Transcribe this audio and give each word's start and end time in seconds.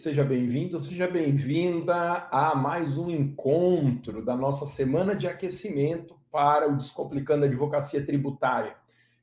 Seja 0.00 0.24
bem-vindo, 0.24 0.80
seja 0.80 1.06
bem-vinda 1.06 2.26
a 2.30 2.54
mais 2.54 2.96
um 2.96 3.10
encontro 3.10 4.24
da 4.24 4.34
nossa 4.34 4.64
semana 4.64 5.14
de 5.14 5.26
aquecimento 5.26 6.18
para 6.32 6.66
o 6.66 6.74
Descomplicando 6.74 7.44
a 7.44 7.46
Advocacia 7.46 8.02
Tributária. 8.02 8.74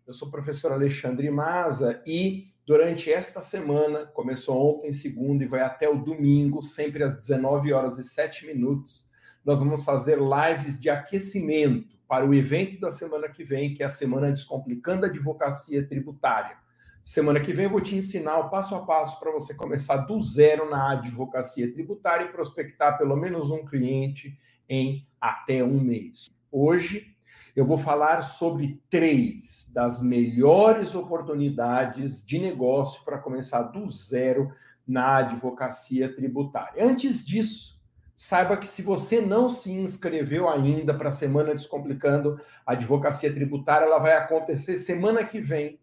Eu 0.06 0.14
sou 0.14 0.28
o 0.28 0.32
professor 0.32 0.72
Alexandre 0.72 1.32
Maza 1.32 2.00
e 2.06 2.54
durante 2.64 3.12
esta 3.12 3.42
semana, 3.42 4.06
começou 4.06 4.78
ontem, 4.78 4.94
segunda, 4.94 5.44
e 5.44 5.48
vai 5.48 5.62
até 5.62 5.90
o 5.90 5.98
domingo, 5.98 6.62
sempre 6.62 7.04
às 7.04 7.16
19 7.16 7.74
horas 7.74 7.98
e 7.98 8.04
7 8.04 8.46
minutos, 8.46 9.10
nós 9.44 9.60
vamos 9.60 9.84
fazer 9.84 10.20
lives 10.20 10.80
de 10.80 10.92
aquecimento 10.92 11.98
para 12.08 12.24
o 12.24 12.36
evento 12.36 12.80
da 12.80 12.92
semana 12.92 13.28
que 13.28 13.44
vem, 13.44 13.74
que 13.74 13.82
é 13.82 13.88
a 13.88 13.90
Semana 13.90 14.32
Descomplicando 14.32 15.08
a 15.08 15.10
Advocacia 15.10 15.88
Tributária. 15.88 16.67
Semana 17.08 17.40
que 17.40 17.54
vem 17.54 17.64
eu 17.64 17.72
vou 17.72 17.80
te 17.80 17.96
ensinar 17.96 18.38
o 18.38 18.50
passo 18.50 18.76
a 18.76 18.86
passo 18.86 19.18
para 19.18 19.32
você 19.32 19.54
começar 19.54 19.96
do 19.96 20.22
zero 20.22 20.70
na 20.70 20.92
advocacia 20.92 21.72
tributária 21.72 22.26
e 22.26 22.32
prospectar 22.34 22.98
pelo 22.98 23.16
menos 23.16 23.50
um 23.50 23.64
cliente 23.64 24.38
em 24.68 25.08
até 25.20 25.64
um 25.64 25.80
mês. 25.80 26.30
Hoje 26.52 27.16
eu 27.56 27.66
vou 27.66 27.78
falar 27.78 28.20
sobre 28.20 28.84
três 28.90 29.72
das 29.74 30.02
melhores 30.02 30.96
oportunidades 30.96 32.22
de 32.26 32.40
negócio 32.40 33.02
para 33.06 33.18
começar 33.18 33.62
do 33.62 33.90
zero 33.90 34.52
na 34.86 35.20
advocacia 35.20 36.14
tributária. 36.14 36.86
Antes 36.86 37.26
disso, 37.26 37.80
saiba 38.14 38.58
que 38.58 38.68
se 38.68 38.82
você 38.82 39.22
não 39.22 39.48
se 39.48 39.72
inscreveu 39.72 40.50
ainda 40.50 40.94
para 40.94 41.08
a 41.08 41.14
Semana 41.14 41.56
Descomplicando 41.56 42.38
a 42.66 42.74
Advocacia 42.74 43.34
Tributária, 43.34 43.86
ela 43.86 43.98
vai 43.98 44.12
acontecer 44.12 44.76
semana 44.76 45.24
que 45.24 45.40
vem 45.40 45.80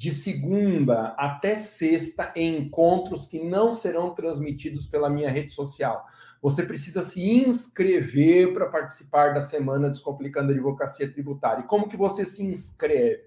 de 0.00 0.10
segunda 0.10 1.08
até 1.18 1.54
sexta 1.54 2.32
em 2.34 2.56
encontros 2.56 3.26
que 3.26 3.38
não 3.38 3.70
serão 3.70 4.14
transmitidos 4.14 4.86
pela 4.86 5.10
minha 5.10 5.30
rede 5.30 5.52
social. 5.52 6.06
Você 6.40 6.62
precisa 6.62 7.02
se 7.02 7.20
inscrever 7.20 8.54
para 8.54 8.64
participar 8.70 9.34
da 9.34 9.42
semana 9.42 9.90
Descomplicando 9.90 10.52
a 10.52 10.54
Advocacia 10.54 11.12
Tributária. 11.12 11.64
E 11.64 11.66
como 11.66 11.86
que 11.86 11.98
você 11.98 12.24
se 12.24 12.42
inscreve? 12.42 13.26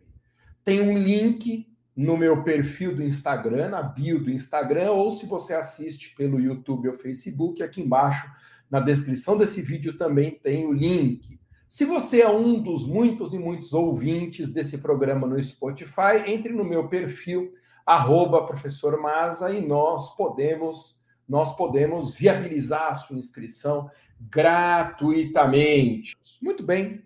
Tem 0.63 0.81
um 0.81 0.97
link 0.97 1.71
no 1.95 2.17
meu 2.17 2.43
perfil 2.43 2.95
do 2.95 3.03
Instagram, 3.03 3.69
na 3.69 3.83
bio 3.83 4.19
do 4.23 4.31
Instagram, 4.31 4.93
ou 4.93 5.11
se 5.11 5.27
você 5.27 5.53
assiste 5.53 6.15
pelo 6.15 6.39
YouTube 6.39 6.87
ou 6.87 6.95
Facebook, 6.95 7.61
aqui 7.61 7.81
embaixo 7.81 8.27
na 8.67 8.79
descrição 8.79 9.37
desse 9.37 9.61
vídeo 9.61 9.95
também 9.95 10.31
tem 10.31 10.65
o 10.65 10.73
link. 10.73 11.39
Se 11.75 11.85
você 11.85 12.21
é 12.21 12.29
um 12.29 12.61
dos 12.61 12.85
muitos 12.85 13.33
e 13.33 13.39
muitos 13.39 13.73
ouvintes 13.73 14.51
desse 14.51 14.77
programa 14.77 15.25
no 15.25 15.41
Spotify, 15.41 16.21
entre 16.27 16.53
no 16.53 16.63
meu 16.63 16.87
perfil, 16.87 17.51
arroba 17.83 18.45
professor 18.45 19.01
Maza, 19.01 19.51
e 19.51 19.59
nós 19.59 20.15
podemos, 20.15 21.01
nós 21.27 21.57
podemos 21.57 22.13
viabilizar 22.13 22.91
a 22.91 22.93
sua 22.93 23.17
inscrição 23.17 23.89
gratuitamente. 24.21 26.15
Muito 26.39 26.61
bem. 26.61 27.03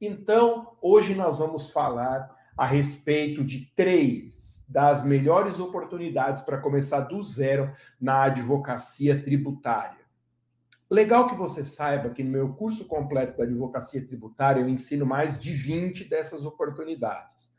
Então, 0.00 0.76
hoje 0.80 1.12
nós 1.12 1.40
vamos 1.40 1.70
falar 1.70 2.30
a 2.56 2.64
respeito 2.64 3.42
de 3.42 3.72
três 3.74 4.64
das 4.68 5.04
melhores 5.04 5.58
oportunidades 5.58 6.40
para 6.40 6.58
começar 6.58 7.00
do 7.00 7.20
zero 7.20 7.72
na 8.00 8.26
advocacia 8.26 9.20
tributária. 9.20 10.03
Legal 10.94 11.26
que 11.26 11.34
você 11.34 11.64
saiba 11.64 12.10
que 12.10 12.22
no 12.22 12.30
meu 12.30 12.52
curso 12.52 12.84
completo 12.84 13.36
da 13.36 13.42
advocacia 13.42 14.06
tributária 14.06 14.60
eu 14.60 14.68
ensino 14.68 15.04
mais 15.04 15.36
de 15.36 15.52
20 15.52 16.04
dessas 16.04 16.46
oportunidades. 16.46 17.52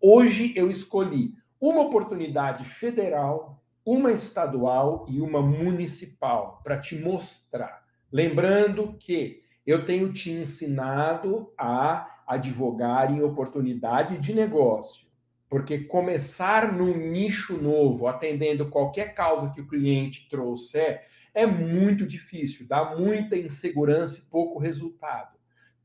Hoje 0.00 0.52
eu 0.56 0.68
escolhi 0.68 1.32
uma 1.60 1.82
oportunidade 1.82 2.64
federal, 2.64 3.62
uma 3.86 4.10
estadual 4.10 5.06
e 5.08 5.20
uma 5.20 5.40
municipal 5.40 6.60
para 6.64 6.80
te 6.80 6.96
mostrar. 6.96 7.84
Lembrando 8.10 8.96
que 8.98 9.40
eu 9.64 9.84
tenho 9.84 10.12
te 10.12 10.32
ensinado 10.32 11.52
a 11.56 12.22
advogar 12.26 13.12
em 13.12 13.22
oportunidade 13.22 14.18
de 14.18 14.34
negócio, 14.34 15.06
porque 15.48 15.78
começar 15.78 16.72
num 16.72 16.96
nicho 16.96 17.56
novo, 17.56 18.08
atendendo 18.08 18.68
qualquer 18.68 19.14
causa 19.14 19.50
que 19.50 19.60
o 19.60 19.68
cliente 19.68 20.28
trouxer, 20.28 21.08
é 21.34 21.46
muito 21.46 22.06
difícil, 22.06 22.66
dá 22.66 22.96
muita 22.96 23.36
insegurança 23.36 24.18
e 24.18 24.22
pouco 24.22 24.58
resultado. 24.58 25.38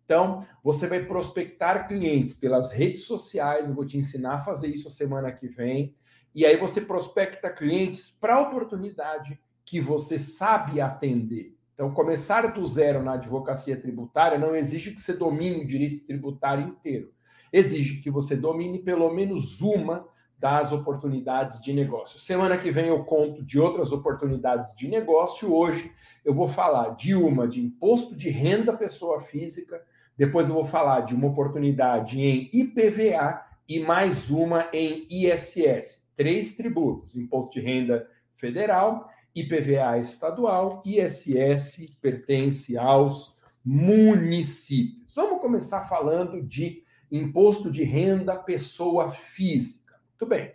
Então, 0.05 0.45
você 0.63 0.87
vai 0.87 1.03
prospectar 1.03 1.87
clientes 1.87 2.33
pelas 2.33 2.71
redes 2.71 3.05
sociais, 3.05 3.67
eu 3.67 3.75
vou 3.75 3.85
te 3.85 3.97
ensinar 3.97 4.35
a 4.35 4.39
fazer 4.39 4.67
isso 4.67 4.89
semana 4.89 5.31
que 5.31 5.47
vem. 5.47 5.95
E 6.33 6.45
aí 6.45 6.57
você 6.57 6.79
prospecta 6.79 7.49
clientes 7.49 8.09
para 8.09 8.35
a 8.35 8.41
oportunidade 8.41 9.39
que 9.65 9.81
você 9.81 10.19
sabe 10.19 10.79
atender. 10.79 11.55
Então, 11.73 11.91
começar 11.91 12.53
do 12.53 12.65
zero 12.65 13.03
na 13.03 13.13
advocacia 13.13 13.75
tributária 13.75 14.37
não 14.37 14.55
exige 14.55 14.91
que 14.91 15.01
você 15.01 15.13
domine 15.13 15.63
o 15.63 15.67
direito 15.67 16.05
tributário 16.05 16.67
inteiro. 16.67 17.11
Exige 17.51 17.99
que 17.99 18.11
você 18.11 18.35
domine 18.35 18.79
pelo 18.79 19.11
menos 19.13 19.59
uma 19.59 20.07
das 20.37 20.71
oportunidades 20.71 21.61
de 21.61 21.73
negócio. 21.73 22.19
Semana 22.19 22.57
que 22.57 22.69
vem 22.69 22.87
eu 22.87 23.03
conto 23.03 23.43
de 23.43 23.59
outras 23.59 23.91
oportunidades 23.91 24.75
de 24.75 24.87
negócio. 24.87 25.53
Hoje 25.53 25.91
eu 26.23 26.33
vou 26.33 26.47
falar 26.47 26.95
de 26.95 27.15
uma 27.15 27.47
de 27.47 27.61
imposto 27.61 28.15
de 28.15 28.29
renda 28.29 28.73
pessoa 28.73 29.21
física, 29.21 29.81
depois 30.17 30.47
eu 30.47 30.55
vou 30.55 30.65
falar 30.65 31.01
de 31.01 31.15
uma 31.15 31.27
oportunidade 31.27 32.19
em 32.19 32.49
IPVA 32.53 33.41
e 33.67 33.79
mais 33.79 34.29
uma 34.29 34.69
em 34.71 35.07
ISS. 35.09 36.05
Três 36.15 36.53
tributos: 36.53 37.15
imposto 37.15 37.53
de 37.53 37.61
renda 37.61 38.07
federal, 38.35 39.09
IPVA 39.33 39.97
estadual, 39.99 40.83
ISS 40.85 41.97
pertence 42.01 42.77
aos 42.77 43.35
municípios. 43.63 45.13
Vamos 45.15 45.41
começar 45.41 45.83
falando 45.83 46.41
de 46.41 46.83
imposto 47.11 47.71
de 47.71 47.83
renda 47.83 48.35
pessoa 48.35 49.09
física. 49.09 49.84
Muito 50.19 50.29
bem. 50.29 50.53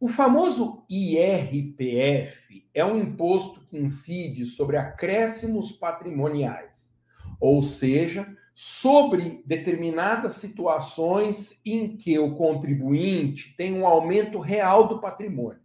O 0.00 0.08
famoso 0.08 0.84
IRPF 0.88 2.66
é 2.72 2.84
um 2.84 2.96
imposto 2.96 3.60
que 3.60 3.76
incide 3.76 4.46
sobre 4.46 4.76
acréscimos 4.76 5.72
patrimoniais, 5.72 6.94
ou 7.38 7.60
seja, 7.60 8.26
sobre 8.54 9.42
determinadas 9.44 10.34
situações 10.34 11.60
em 11.64 11.96
que 11.96 12.18
o 12.18 12.34
contribuinte 12.36 13.54
tem 13.56 13.74
um 13.74 13.86
aumento 13.86 14.38
real 14.38 14.88
do 14.88 14.98
patrimônio. 14.98 15.60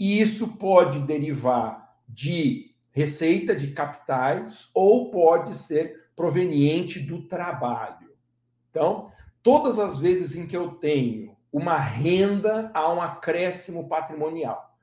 E 0.00 0.20
isso 0.20 0.56
pode 0.56 1.00
derivar 1.00 1.96
de 2.08 2.74
receita 2.90 3.54
de 3.54 3.68
capitais 3.68 4.68
ou 4.74 5.10
pode 5.10 5.54
ser 5.54 6.10
proveniente 6.16 6.98
do 6.98 7.22
trabalho. 7.22 8.10
Então, 8.70 9.12
todas 9.42 9.78
as 9.78 9.98
vezes 9.98 10.34
em 10.34 10.46
que 10.46 10.56
eu 10.56 10.72
tenho 10.72 11.37
uma 11.58 11.76
renda 11.76 12.70
a 12.72 12.92
um 12.92 13.02
acréscimo 13.02 13.88
patrimonial. 13.88 14.76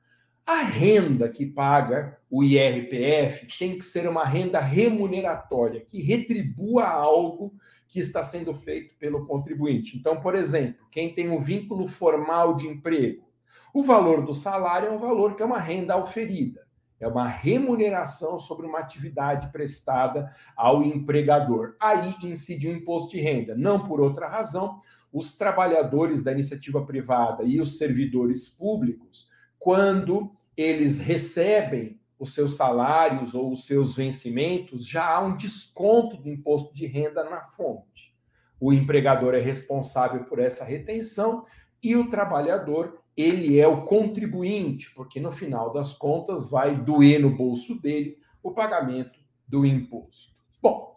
A 0.46 0.62
renda 0.62 1.28
que 1.28 1.46
paga 1.46 2.18
o 2.30 2.44
IRPF 2.44 3.46
tem 3.58 3.78
que 3.78 3.84
ser 3.84 4.06
uma 4.06 4.24
renda 4.24 4.60
remuneratória, 4.60 5.80
que 5.80 6.02
retribua 6.02 6.84
algo 6.84 7.54
que 7.88 7.98
está 7.98 8.22
sendo 8.22 8.52
feito 8.52 8.94
pelo 8.98 9.26
contribuinte. 9.26 9.96
Então, 9.96 10.20
por 10.20 10.34
exemplo, 10.34 10.86
quem 10.90 11.12
tem 11.14 11.30
um 11.30 11.38
vínculo 11.38 11.88
formal 11.88 12.54
de 12.54 12.68
emprego, 12.68 13.26
o 13.72 13.82
valor 13.82 14.24
do 14.24 14.34
salário 14.34 14.88
é 14.88 14.92
um 14.92 14.98
valor 14.98 15.34
que 15.34 15.42
é 15.42 15.46
uma 15.46 15.58
renda 15.58 15.94
auferida, 15.94 16.66
é 17.00 17.08
uma 17.08 17.26
remuneração 17.26 18.38
sobre 18.38 18.66
uma 18.66 18.78
atividade 18.78 19.50
prestada 19.50 20.30
ao 20.54 20.82
empregador. 20.82 21.74
Aí 21.80 22.14
incide 22.22 22.68
o 22.68 22.72
imposto 22.72 23.10
de 23.10 23.20
renda, 23.20 23.54
não 23.54 23.82
por 23.82 24.00
outra 24.00 24.28
razão, 24.28 24.80
os 25.16 25.32
trabalhadores 25.32 26.22
da 26.22 26.30
iniciativa 26.30 26.84
privada 26.84 27.42
e 27.42 27.58
os 27.58 27.78
servidores 27.78 28.50
públicos, 28.50 29.26
quando 29.58 30.36
eles 30.54 30.98
recebem 30.98 31.98
os 32.18 32.34
seus 32.34 32.54
salários 32.54 33.32
ou 33.32 33.50
os 33.50 33.64
seus 33.64 33.96
vencimentos, 33.96 34.86
já 34.86 35.08
há 35.08 35.24
um 35.24 35.34
desconto 35.34 36.18
do 36.18 36.28
imposto 36.28 36.74
de 36.74 36.84
renda 36.84 37.24
na 37.24 37.40
fonte. 37.40 38.14
O 38.60 38.74
empregador 38.74 39.34
é 39.34 39.38
responsável 39.38 40.24
por 40.24 40.38
essa 40.38 40.66
retenção 40.66 41.46
e 41.82 41.96
o 41.96 42.10
trabalhador, 42.10 43.00
ele 43.16 43.58
é 43.58 43.66
o 43.66 43.84
contribuinte, 43.84 44.92
porque 44.94 45.18
no 45.18 45.32
final 45.32 45.72
das 45.72 45.94
contas 45.94 46.50
vai 46.50 46.76
doer 46.76 47.22
no 47.22 47.34
bolso 47.34 47.80
dele 47.80 48.18
o 48.42 48.52
pagamento 48.52 49.18
do 49.48 49.64
imposto. 49.64 50.34
Bom, 50.60 50.94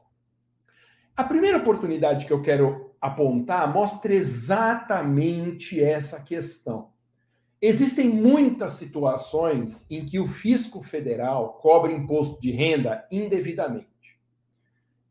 a 1.16 1.24
primeira 1.24 1.58
oportunidade 1.58 2.26
que 2.26 2.34
eu 2.34 2.42
quero 2.42 2.89
apontar 3.02 3.72
mostra 3.74 4.14
exatamente 4.14 5.82
essa 5.82 6.20
questão. 6.20 6.90
Existem 7.62 8.10
muitas 8.10 8.74
situações 8.74 9.86
em 9.90 10.06
que 10.06 10.20
o 10.20 10.28
fisco 10.28 10.82
federal 10.82 11.54
cobra 11.54 11.92
imposto 11.92 12.40
de 12.40 12.52
renda 12.52 13.06
indevidamente. 13.12 13.88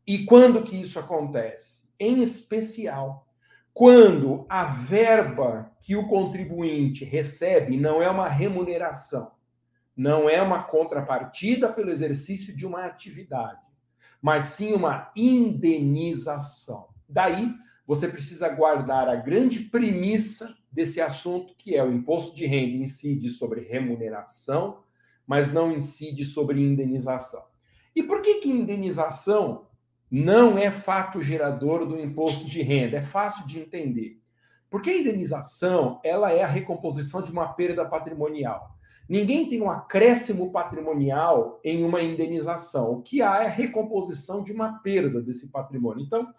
E 0.05 0.25
quando 0.25 0.63
que 0.63 0.75
isso 0.75 0.97
acontece? 0.97 1.83
Em 1.99 2.21
especial, 2.23 3.27
quando 3.71 4.45
a 4.49 4.65
verba 4.65 5.71
que 5.79 5.95
o 5.95 6.07
contribuinte 6.07 7.05
recebe 7.05 7.77
não 7.77 8.01
é 8.01 8.09
uma 8.09 8.27
remuneração, 8.27 9.31
não 9.95 10.27
é 10.27 10.41
uma 10.41 10.63
contrapartida 10.63 11.71
pelo 11.71 11.91
exercício 11.91 12.55
de 12.55 12.65
uma 12.65 12.85
atividade, 12.85 13.61
mas 14.21 14.45
sim 14.45 14.73
uma 14.73 15.11
indenização. 15.15 16.87
Daí, 17.07 17.53
você 17.89 18.07
precisa 18.07 18.47
guardar 18.49 19.09
a 19.09 19.15
grande 19.15 19.61
premissa 19.61 20.55
desse 20.71 21.01
assunto, 21.01 21.55
que 21.57 21.75
é 21.75 21.83
o 21.83 21.91
imposto 21.91 22.35
de 22.35 22.45
renda 22.45 22.77
incide 22.77 23.31
sobre 23.31 23.61
remuneração, 23.61 24.83
mas 25.25 25.51
não 25.51 25.71
incide 25.71 26.23
sobre 26.23 26.61
indenização. 26.61 27.41
E 27.95 28.03
por 28.03 28.21
que, 28.21 28.41
que 28.41 28.47
indenização 28.47 29.65
não 30.11 30.55
é 30.55 30.69
fato 30.69 31.19
gerador 31.19 31.83
do 31.83 31.99
imposto 31.99 32.45
de 32.45 32.61
renda? 32.61 32.97
É 32.97 33.01
fácil 33.01 33.47
de 33.47 33.59
entender. 33.59 34.21
Porque 34.69 34.91
a 34.91 34.97
indenização 34.99 35.99
ela 36.03 36.31
é 36.31 36.43
a 36.43 36.47
recomposição 36.47 37.23
de 37.23 37.31
uma 37.31 37.47
perda 37.53 37.83
patrimonial. 37.83 38.69
Ninguém 39.09 39.49
tem 39.49 39.63
um 39.63 39.71
acréscimo 39.71 40.51
patrimonial 40.51 41.59
em 41.63 41.83
uma 41.83 42.03
indenização. 42.03 42.91
O 42.91 43.01
que 43.01 43.23
há 43.23 43.41
é 43.41 43.47
a 43.47 43.49
recomposição 43.49 44.43
de 44.43 44.53
uma 44.53 44.73
perda 44.73 45.19
desse 45.19 45.47
patrimônio. 45.47 46.05
Então, 46.05 46.31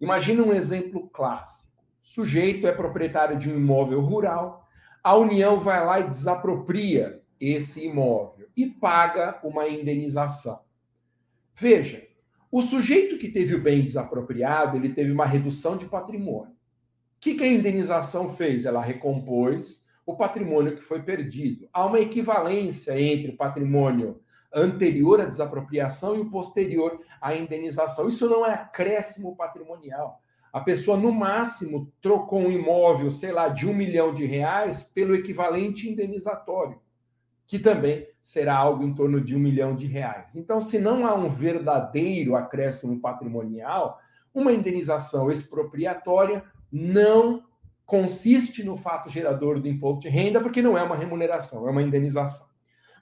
imagine 0.00 0.40
um 0.40 0.52
exemplo 0.52 1.08
clássico. 1.08 1.72
O 2.02 2.06
sujeito 2.06 2.66
é 2.66 2.72
proprietário 2.72 3.36
de 3.36 3.50
um 3.50 3.56
imóvel 3.56 4.00
rural, 4.00 4.66
a 5.02 5.14
União 5.16 5.58
vai 5.58 5.84
lá 5.84 6.00
e 6.00 6.08
desapropria 6.08 7.22
esse 7.40 7.84
imóvel 7.84 8.48
e 8.56 8.66
paga 8.66 9.38
uma 9.44 9.68
indenização. 9.68 10.60
Veja, 11.54 12.06
o 12.50 12.62
sujeito 12.62 13.18
que 13.18 13.28
teve 13.28 13.54
o 13.54 13.62
bem 13.62 13.82
desapropriado, 13.82 14.76
ele 14.76 14.88
teve 14.88 15.12
uma 15.12 15.26
redução 15.26 15.76
de 15.76 15.86
patrimônio. 15.86 16.52
O 16.52 17.20
que 17.20 17.42
a 17.42 17.46
indenização 17.46 18.34
fez? 18.34 18.64
Ela 18.64 18.80
recompôs 18.80 19.84
o 20.04 20.16
patrimônio 20.16 20.76
que 20.76 20.82
foi 20.82 21.02
perdido. 21.02 21.68
Há 21.72 21.84
uma 21.84 21.98
equivalência 21.98 22.98
entre 23.00 23.32
o 23.32 23.36
patrimônio 23.36 24.20
anterior 24.56 25.20
à 25.20 25.26
desapropriação 25.26 26.16
e 26.16 26.20
o 26.20 26.30
posterior 26.30 26.98
à 27.20 27.34
indenização. 27.34 28.08
Isso 28.08 28.28
não 28.28 28.44
é 28.44 28.54
acréscimo 28.54 29.36
patrimonial. 29.36 30.22
A 30.52 30.60
pessoa, 30.60 30.96
no 30.96 31.12
máximo, 31.12 31.92
trocou 32.00 32.40
um 32.40 32.50
imóvel, 32.50 33.10
sei 33.10 33.30
lá, 33.30 33.48
de 33.48 33.66
um 33.68 33.74
milhão 33.74 34.14
de 34.14 34.24
reais 34.24 34.82
pelo 34.82 35.14
equivalente 35.14 35.86
indenizatório, 35.86 36.80
que 37.46 37.58
também 37.58 38.08
será 38.22 38.56
algo 38.56 38.82
em 38.82 38.94
torno 38.94 39.20
de 39.20 39.36
um 39.36 39.38
milhão 39.38 39.74
de 39.74 39.86
reais. 39.86 40.34
Então, 40.34 40.58
se 40.58 40.78
não 40.78 41.06
há 41.06 41.14
um 41.14 41.28
verdadeiro 41.28 42.34
acréscimo 42.34 42.98
patrimonial, 42.98 44.00
uma 44.32 44.50
indenização 44.50 45.30
expropriatória 45.30 46.42
não 46.72 47.44
consiste 47.84 48.64
no 48.64 48.76
fato 48.76 49.10
gerador 49.10 49.60
do 49.60 49.68
imposto 49.68 50.02
de 50.02 50.08
renda, 50.08 50.40
porque 50.40 50.62
não 50.62 50.76
é 50.76 50.82
uma 50.82 50.96
remuneração, 50.96 51.68
é 51.68 51.70
uma 51.70 51.82
indenização. 51.82 52.46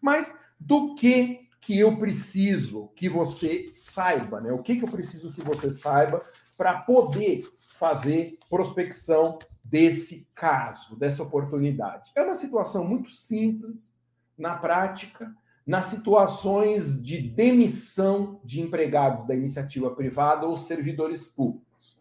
Mas 0.03 0.37
do 0.59 0.95
que 0.95 1.44
que 1.65 1.79
eu 1.79 1.97
preciso 1.97 2.91
que 2.95 3.09
você 3.09 3.71
saiba, 3.73 4.41
né? 4.41 4.53
O 4.53 4.63
que, 4.63 4.77
que 4.77 4.85
eu 4.85 4.91
preciso 4.91 5.33
que 5.33 5.41
você 5.41 5.71
saiba 5.71 6.23
para 6.59 6.81
poder 6.81 7.49
fazer 7.75 8.39
prospecção 8.51 9.39
desse 9.65 10.29
caso, 10.35 10.95
dessa 10.95 11.23
oportunidade? 11.23 12.13
É 12.15 12.23
uma 12.23 12.35
situação 12.35 12.87
muito 12.87 13.11
simples, 13.11 13.95
na 14.37 14.57
prática, 14.57 15.35
nas 15.67 15.87
situações 15.87 17.03
de 17.03 17.19
demissão 17.19 18.41
de 18.45 18.61
empregados 18.61 19.27
da 19.27 19.35
iniciativa 19.35 19.91
privada 19.91 20.47
ou 20.47 20.57
servidores 20.57 21.27
públicos. 21.27 21.97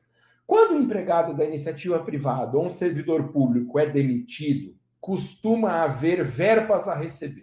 Quando 0.46 0.76
o 0.76 0.82
empregado 0.82 1.34
da 1.34 1.46
iniciativa 1.46 2.04
privada 2.04 2.58
ou 2.58 2.66
um 2.66 2.70
servidor 2.70 3.30
público 3.30 3.80
é 3.80 3.86
demitido, 3.86 4.76
costuma 5.00 5.84
haver 5.84 6.24
verbas 6.26 6.88
a 6.88 6.96
receber, 6.96 7.43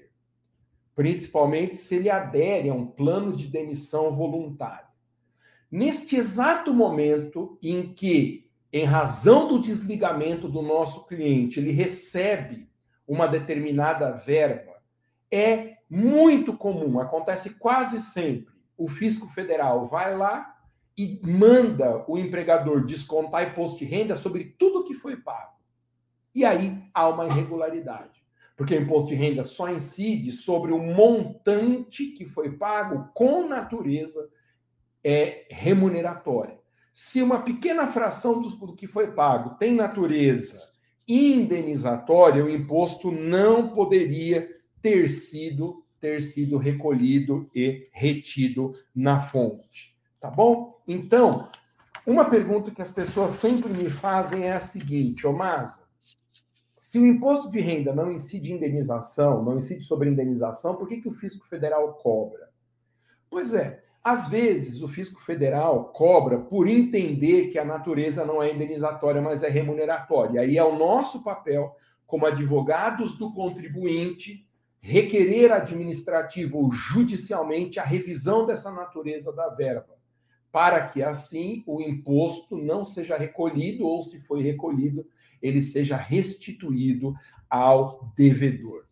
principalmente 0.94 1.76
se 1.76 1.94
ele 1.96 2.10
adere 2.10 2.69
a 2.69 2.75
um 2.75 2.87
plano 2.87 3.34
de 3.34 3.46
demissão 3.46 4.12
voluntária. 4.12 4.88
Neste 5.70 6.16
exato 6.16 6.75
momento 6.75 7.58
em 7.62 7.92
que, 7.92 8.50
em 8.72 8.84
razão 8.84 9.46
do 9.46 9.60
desligamento 9.60 10.48
do 10.48 10.62
nosso 10.62 11.06
cliente, 11.06 11.60
ele 11.60 11.70
recebe 11.70 12.69
uma 13.06 13.26
determinada 13.26 14.12
verba, 14.12 14.75
é 15.31 15.76
muito 15.88 16.56
comum, 16.56 16.98
acontece 17.00 17.50
quase 17.50 18.00
sempre. 18.00 18.54
O 18.76 18.88
fisco 18.88 19.28
federal 19.28 19.87
vai 19.87 20.16
lá 20.16 20.56
e 20.96 21.20
manda 21.25 22.04
o 22.06 22.19
empregador 22.19 22.84
descontar 22.84 23.48
imposto 23.48 23.78
de 23.78 23.84
renda 23.84 24.14
sobre 24.14 24.44
tudo 24.58 24.84
que 24.84 24.94
foi 24.94 25.16
pago. 25.16 25.54
E 26.34 26.44
aí 26.44 26.82
há 26.94 27.08
uma 27.08 27.26
irregularidade. 27.26 28.19
Porque 28.61 28.77
o 28.77 28.83
imposto 28.83 29.09
de 29.09 29.15
renda 29.15 29.43
só 29.43 29.71
incide 29.71 30.33
sobre 30.33 30.71
o 30.71 30.79
montante 30.79 32.09
que 32.09 32.27
foi 32.27 32.59
pago 32.59 33.09
com 33.15 33.49
natureza 33.49 34.29
é, 35.03 35.47
remuneratória. 35.49 36.59
Se 36.93 37.23
uma 37.23 37.41
pequena 37.41 37.87
fração 37.87 38.39
do, 38.39 38.77
que 38.77 38.87
foi 38.87 39.12
pago 39.12 39.57
tem 39.57 39.75
natureza 39.75 40.61
indenizatória, 41.09 42.45
o 42.45 42.51
imposto 42.51 43.11
não 43.11 43.71
poderia 43.71 44.47
ter 44.83 45.09
sido 45.09 45.83
ter 45.99 46.21
sido 46.21 46.59
recolhido 46.59 47.49
e 47.55 47.89
retido 47.93 48.75
na 48.95 49.21
fonte. 49.21 49.97
Tá 50.21 50.29
bom? 50.31 50.83
Então, 50.87 51.49
uma 52.07 52.27
pergunta 52.27 52.71
que 52.71 52.83
as 52.83 52.91
pessoas 52.91 53.31
sempre 53.31 53.73
me 53.73 53.89
fazem 53.89 54.45
é 54.45 54.53
a 54.53 54.61
seguinte, 54.61 55.27
ô 55.27 55.33
Masa, 55.33 55.89
se 56.90 56.98
o 56.98 57.06
imposto 57.06 57.48
de 57.48 57.60
renda 57.60 57.94
não 57.94 58.10
incide 58.10 58.52
indenização, 58.52 59.44
não 59.44 59.58
incide 59.58 59.84
sobre 59.84 60.10
indenização, 60.10 60.75
por 60.75 60.88
que, 60.88 61.00
que 61.00 61.06
o 61.06 61.12
fisco 61.12 61.46
federal 61.46 61.94
cobra? 61.94 62.50
Pois 63.31 63.54
é, 63.54 63.84
às 64.02 64.26
vezes 64.26 64.82
o 64.82 64.88
fisco 64.88 65.20
federal 65.20 65.84
cobra 65.92 66.40
por 66.40 66.66
entender 66.66 67.46
que 67.46 67.60
a 67.60 67.64
natureza 67.64 68.25
não 68.25 68.42
é 68.42 68.52
indenizatória, 68.52 69.22
mas 69.22 69.44
é 69.44 69.48
remuneratória. 69.48 70.40
Aí 70.40 70.58
é 70.58 70.64
o 70.64 70.76
nosso 70.76 71.22
papel, 71.22 71.76
como 72.08 72.26
advogados 72.26 73.16
do 73.16 73.32
contribuinte, 73.32 74.44
requerer 74.81 75.52
administrativo 75.52 76.58
ou 76.58 76.72
judicialmente 76.72 77.78
a 77.78 77.84
revisão 77.84 78.44
dessa 78.44 78.69
natureza 78.72 79.32
da 79.32 79.48
verba 79.48 80.00
para 80.52 80.84
que 80.84 81.02
assim 81.02 81.62
o 81.66 81.81
imposto 81.81 82.56
não 82.56 82.84
seja 82.84 83.16
recolhido 83.16 83.87
ou, 83.87 84.02
se 84.02 84.19
foi 84.19 84.42
recolhido, 84.42 85.06
ele 85.40 85.62
seja 85.62 85.96
restituído 85.96 87.14
ao 87.48 88.12
devedor. 88.16 88.84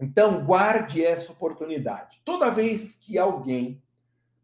Então, 0.00 0.44
guarde 0.44 1.04
essa 1.04 1.32
oportunidade. 1.32 2.20
Toda 2.24 2.50
vez 2.50 2.94
que 2.94 3.18
alguém 3.18 3.82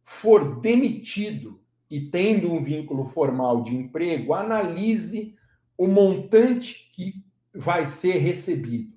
for 0.03 0.61
demitido 0.61 1.61
e 1.89 2.01
tendo 2.01 2.53
um 2.53 2.63
vínculo 2.63 3.05
formal 3.05 3.63
de 3.63 3.77
emprego, 3.77 4.35
analise 4.35 5.35
o 5.79 5.87
montante 5.87 6.91
que 6.93 7.25
vai 7.55 7.87
ser 7.87 8.17
recebido. 8.19 8.95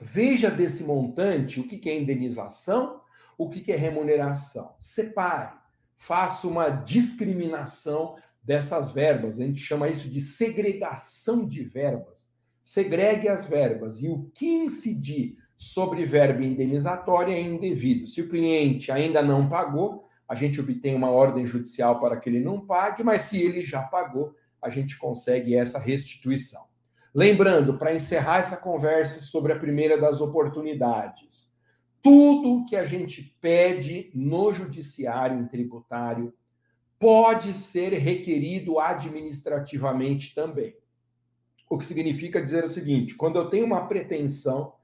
Veja 0.00 0.50
desse 0.50 0.84
montante 0.84 1.58
o 1.58 1.66
que 1.66 1.88
é 1.88 1.98
indenização, 1.98 3.00
o 3.36 3.48
que 3.48 3.72
é 3.72 3.76
remuneração. 3.76 4.74
Separe 4.78 5.56
faça 5.96 6.46
uma 6.46 6.68
discriminação 6.68 8.16
dessas 8.46 8.92
verbas. 8.92 9.40
A 9.40 9.44
gente 9.44 9.60
chama 9.60 9.88
isso 9.88 10.08
de 10.08 10.20
segregação 10.20 11.44
de 11.44 11.64
verbas. 11.64 12.30
Segregue 12.62 13.28
as 13.28 13.44
verbas 13.44 14.00
e 14.02 14.08
o 14.08 14.30
que 14.34 14.46
incidir 14.46 15.36
sobre 15.56 16.04
verba 16.04 16.44
indenizatória 16.44 17.34
é 17.34 17.40
indevido. 17.40 18.06
Se 18.06 18.20
o 18.20 18.28
cliente 18.28 18.92
ainda 18.92 19.22
não 19.22 19.48
pagou, 19.48 20.06
a 20.28 20.34
gente 20.34 20.60
obtém 20.60 20.94
uma 20.94 21.10
ordem 21.10 21.44
judicial 21.44 22.00
para 22.00 22.18
que 22.18 22.28
ele 22.28 22.40
não 22.40 22.64
pague, 22.64 23.02
mas 23.02 23.22
se 23.22 23.42
ele 23.42 23.62
já 23.62 23.82
pagou, 23.82 24.34
a 24.62 24.70
gente 24.70 24.98
consegue 24.98 25.56
essa 25.56 25.78
restituição. 25.78 26.64
Lembrando, 27.14 27.78
para 27.78 27.94
encerrar 27.94 28.38
essa 28.38 28.56
conversa 28.56 29.20
sobre 29.20 29.52
a 29.52 29.58
primeira 29.58 29.98
das 29.98 30.20
oportunidades, 30.20 31.50
tudo 32.02 32.66
que 32.66 32.76
a 32.76 32.84
gente 32.84 33.36
pede 33.40 34.10
no 34.14 34.52
judiciário 34.52 35.38
em 35.40 35.46
tributário 35.46 36.32
pode 36.98 37.52
ser 37.52 37.92
requerido 37.92 38.78
administrativamente 38.78 40.34
também. 40.34 40.74
O 41.68 41.76
que 41.76 41.84
significa 41.84 42.42
dizer 42.42 42.64
o 42.64 42.68
seguinte: 42.68 43.14
quando 43.14 43.38
eu 43.38 43.50
tenho 43.50 43.66
uma 43.66 43.86
pretensão 43.86 44.74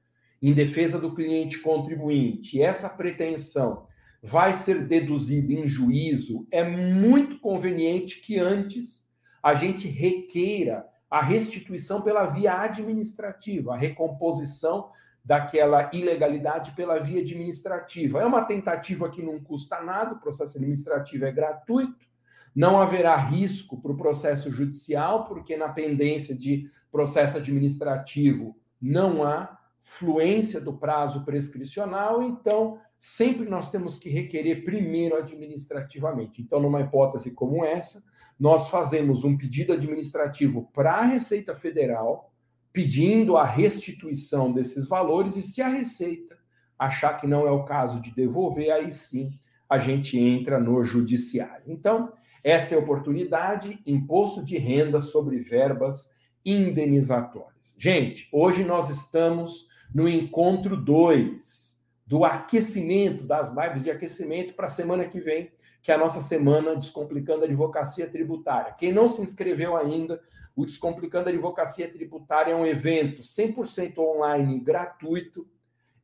em 0.40 0.52
defesa 0.52 0.98
do 0.98 1.14
cliente 1.14 1.58
contribuinte, 1.60 2.60
essa 2.60 2.88
pretensão 2.88 3.86
vai 4.22 4.54
ser 4.54 4.86
deduzida 4.86 5.52
em 5.52 5.66
juízo, 5.66 6.46
é 6.50 6.64
muito 6.64 7.38
conveniente 7.40 8.20
que 8.20 8.38
antes 8.38 9.06
a 9.42 9.54
gente 9.54 9.88
requeira 9.88 10.86
a 11.10 11.20
restituição 11.20 12.02
pela 12.02 12.26
via 12.26 12.60
administrativa, 12.60 13.74
a 13.74 13.76
recomposição 13.76 14.90
daquela 15.24 15.88
ilegalidade 15.92 16.72
pela 16.72 16.98
via 16.98 17.20
administrativa. 17.20 18.20
É 18.20 18.26
uma 18.26 18.44
tentativa 18.44 19.08
que 19.08 19.22
não 19.22 19.40
custa 19.40 19.80
nada, 19.80 20.14
o 20.14 20.20
processo 20.20 20.56
administrativo 20.58 21.24
é 21.24 21.32
gratuito, 21.32 22.06
não 22.54 22.80
haverá 22.80 23.16
risco 23.16 23.80
para 23.80 23.92
o 23.92 23.96
processo 23.96 24.50
judicial, 24.50 25.24
porque 25.26 25.56
na 25.56 25.68
pendência 25.68 26.34
de 26.34 26.70
processo 26.90 27.38
administrativo 27.38 28.56
não 28.80 29.24
há 29.24 29.58
fluência 29.80 30.60
do 30.60 30.74
prazo 30.76 31.24
prescricional, 31.24 32.22
então 32.22 32.78
sempre 32.98 33.48
nós 33.48 33.70
temos 33.70 33.98
que 33.98 34.10
requerer 34.10 34.64
primeiro 34.64 35.16
administrativamente. 35.16 36.42
Então, 36.42 36.60
numa 36.60 36.80
hipótese 36.80 37.32
como 37.32 37.64
essa, 37.64 38.02
nós 38.38 38.68
fazemos 38.68 39.24
um 39.24 39.36
pedido 39.36 39.72
administrativo 39.72 40.70
para 40.72 40.94
a 40.94 41.02
Receita 41.02 41.54
Federal, 41.54 42.31
pedindo 42.72 43.36
a 43.36 43.44
restituição 43.44 44.52
desses 44.52 44.88
valores, 44.88 45.36
e 45.36 45.42
se 45.42 45.60
a 45.60 45.68
Receita 45.68 46.38
achar 46.78 47.14
que 47.14 47.26
não 47.26 47.46
é 47.46 47.50
o 47.50 47.64
caso 47.64 48.00
de 48.00 48.10
devolver, 48.14 48.70
aí 48.70 48.90
sim 48.90 49.30
a 49.68 49.78
gente 49.78 50.18
entra 50.18 50.58
no 50.58 50.84
judiciário. 50.84 51.64
Então, 51.66 52.12
essa 52.42 52.74
é 52.74 52.76
a 52.76 52.80
oportunidade, 52.80 53.80
imposto 53.86 54.44
de 54.44 54.58
renda 54.58 55.00
sobre 55.00 55.38
verbas 55.38 56.10
indenizatórias. 56.44 57.74
Gente, 57.78 58.28
hoje 58.32 58.64
nós 58.64 58.90
estamos 58.90 59.66
no 59.94 60.08
encontro 60.08 60.76
2 60.76 61.78
do 62.06 62.24
aquecimento, 62.24 63.24
das 63.24 63.54
lives 63.54 63.82
de 63.82 63.90
aquecimento 63.90 64.54
para 64.54 64.66
a 64.66 64.68
semana 64.68 65.06
que 65.06 65.20
vem, 65.20 65.50
que 65.82 65.90
é 65.90 65.94
a 65.94 65.98
nossa 65.98 66.20
semana 66.20 66.76
Descomplicando 66.76 67.42
a 67.42 67.46
Advocacia 67.46 68.08
Tributária. 68.08 68.74
Quem 68.78 68.92
não 68.92 69.08
se 69.08 69.22
inscreveu 69.22 69.76
ainda, 69.76 70.20
o 70.54 70.66
Descomplicando 70.66 71.28
a 71.28 71.32
Advocacia 71.32 71.90
Tributária 71.90 72.52
é 72.52 72.56
um 72.56 72.66
evento 72.66 73.22
100% 73.22 73.98
online 73.98 74.58
gratuito 74.60 75.46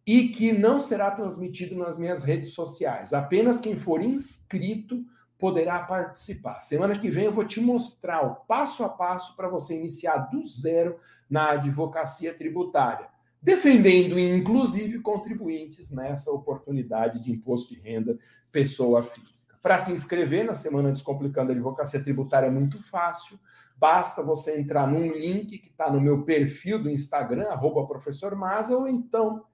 e 0.06 0.28
que 0.28 0.52
não 0.52 0.78
será 0.78 1.10
transmitido 1.10 1.74
nas 1.74 1.98
minhas 1.98 2.22
redes 2.22 2.54
sociais. 2.54 3.12
Apenas 3.12 3.60
quem 3.60 3.76
for 3.76 4.02
inscrito 4.02 5.04
poderá 5.38 5.80
participar. 5.80 6.60
Semana 6.60 6.98
que 6.98 7.10
vem 7.10 7.26
eu 7.26 7.32
vou 7.32 7.44
te 7.44 7.60
mostrar 7.60 8.22
o 8.22 8.34
passo 8.46 8.82
a 8.82 8.88
passo 8.88 9.36
para 9.36 9.48
você 9.48 9.76
iniciar 9.76 10.30
do 10.30 10.44
zero 10.46 10.98
na 11.28 11.50
advocacia 11.50 12.34
tributária, 12.34 13.08
defendendo 13.40 14.18
inclusive 14.18 14.98
contribuintes 15.00 15.90
nessa 15.90 16.30
oportunidade 16.30 17.20
de 17.22 17.30
imposto 17.30 17.74
de 17.74 17.80
renda 17.80 18.18
pessoa 18.50 19.02
física. 19.02 19.47
Para 19.62 19.78
se 19.78 19.92
inscrever 19.92 20.44
na 20.44 20.54
Semana 20.54 20.92
Descomplicando 20.92 21.50
a 21.50 21.54
Advocacia 21.54 22.02
Tributária 22.02 22.46
é 22.46 22.50
muito 22.50 22.82
fácil. 22.82 23.38
Basta 23.76 24.22
você 24.22 24.58
entrar 24.58 24.86
num 24.86 25.12
link 25.12 25.58
que 25.58 25.68
está 25.68 25.90
no 25.90 26.00
meu 26.00 26.22
perfil 26.24 26.78
do 26.82 26.90
Instagram, 26.90 27.48
arroba 27.48 27.86
professor 27.86 28.34
Maza, 28.34 28.76
ou 28.76 28.88
então 28.88 29.44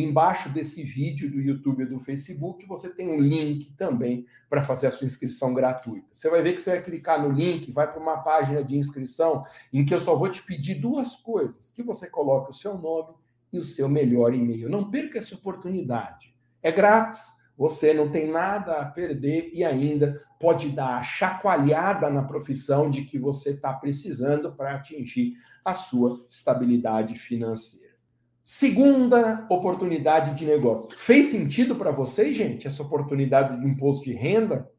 Embaixo 0.00 0.48
desse 0.48 0.84
vídeo 0.84 1.28
do 1.28 1.40
YouTube 1.40 1.82
e 1.82 1.86
do 1.86 1.98
Facebook, 1.98 2.64
você 2.66 2.88
tem 2.88 3.08
um 3.08 3.20
link 3.20 3.72
também 3.72 4.26
para 4.48 4.62
fazer 4.62 4.86
a 4.86 4.92
sua 4.92 5.08
inscrição 5.08 5.52
gratuita. 5.52 6.06
Você 6.12 6.30
vai 6.30 6.40
ver 6.40 6.52
que 6.52 6.60
você 6.60 6.70
vai 6.70 6.82
clicar 6.82 7.20
no 7.20 7.30
link, 7.30 7.72
vai 7.72 7.90
para 7.90 8.00
uma 8.00 8.18
página 8.18 8.62
de 8.62 8.76
inscrição 8.76 9.44
em 9.72 9.84
que 9.84 9.92
eu 9.92 9.98
só 9.98 10.14
vou 10.14 10.28
te 10.28 10.40
pedir 10.40 10.76
duas 10.76 11.16
coisas: 11.16 11.72
que 11.72 11.82
você 11.82 12.08
coloque 12.08 12.50
o 12.50 12.54
seu 12.54 12.78
nome 12.78 13.12
e 13.52 13.58
o 13.58 13.64
seu 13.64 13.88
melhor 13.88 14.32
e-mail. 14.32 14.68
Não 14.68 14.88
perca 14.88 15.18
essa 15.18 15.34
oportunidade. 15.34 16.32
É 16.62 16.70
grátis, 16.70 17.32
você 17.58 17.92
não 17.92 18.08
tem 18.08 18.30
nada 18.30 18.80
a 18.80 18.86
perder 18.86 19.50
e 19.52 19.64
ainda 19.64 20.24
pode 20.38 20.70
dar 20.70 20.98
a 20.98 21.02
chacoalhada 21.02 22.08
na 22.08 22.22
profissão 22.22 22.88
de 22.88 23.02
que 23.02 23.18
você 23.18 23.50
está 23.50 23.72
precisando 23.72 24.52
para 24.52 24.74
atingir 24.74 25.34
a 25.64 25.74
sua 25.74 26.24
estabilidade 26.30 27.16
financeira. 27.16 27.88
Segunda 28.44 29.44
oportunidade 29.50 30.34
de 30.34 30.46
negócio. 30.46 30.96
Fez 30.96 31.26
sentido 31.26 31.74
para 31.74 31.90
vocês, 31.90 32.36
gente, 32.36 32.68
essa 32.68 32.82
oportunidade 32.82 33.60
de 33.60 33.66
imposto 33.66 34.04
de 34.04 34.14
renda? 34.14 34.70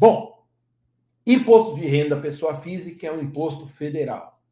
Bom, 0.00 0.42
imposto 1.26 1.76
de 1.76 1.86
renda 1.86 2.18
pessoa 2.18 2.54
física 2.54 3.06
é 3.06 3.12
um 3.12 3.20
imposto 3.20 3.66
federal. 3.66 4.42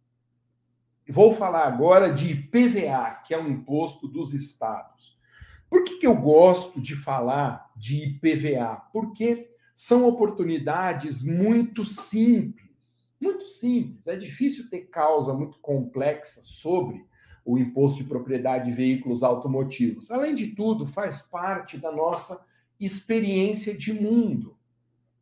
Vou 1.08 1.32
falar 1.34 1.66
agora 1.66 2.12
de 2.12 2.32
IPVA, 2.32 3.22
que 3.26 3.34
é 3.34 3.38
um 3.38 3.48
imposto 3.48 4.06
dos 4.06 4.32
estados. 4.34 5.18
Por 5.72 5.84
que, 5.84 5.96
que 5.96 6.06
eu 6.06 6.14
gosto 6.14 6.78
de 6.78 6.94
falar 6.94 7.72
de 7.74 7.96
IPVA? 8.04 8.76
Porque 8.92 9.48
são 9.74 10.06
oportunidades 10.06 11.22
muito 11.22 11.82
simples. 11.82 13.08
Muito 13.18 13.44
simples. 13.44 14.06
É 14.06 14.14
difícil 14.14 14.68
ter 14.68 14.80
causa 14.90 15.32
muito 15.32 15.58
complexa 15.60 16.42
sobre 16.42 17.06
o 17.42 17.56
imposto 17.56 17.96
de 17.96 18.04
propriedade 18.04 18.66
de 18.66 18.76
veículos 18.76 19.22
automotivos. 19.22 20.10
Além 20.10 20.34
de 20.34 20.48
tudo, 20.48 20.84
faz 20.84 21.22
parte 21.22 21.78
da 21.78 21.90
nossa 21.90 22.44
experiência 22.78 23.74
de 23.74 23.94
mundo. 23.94 24.58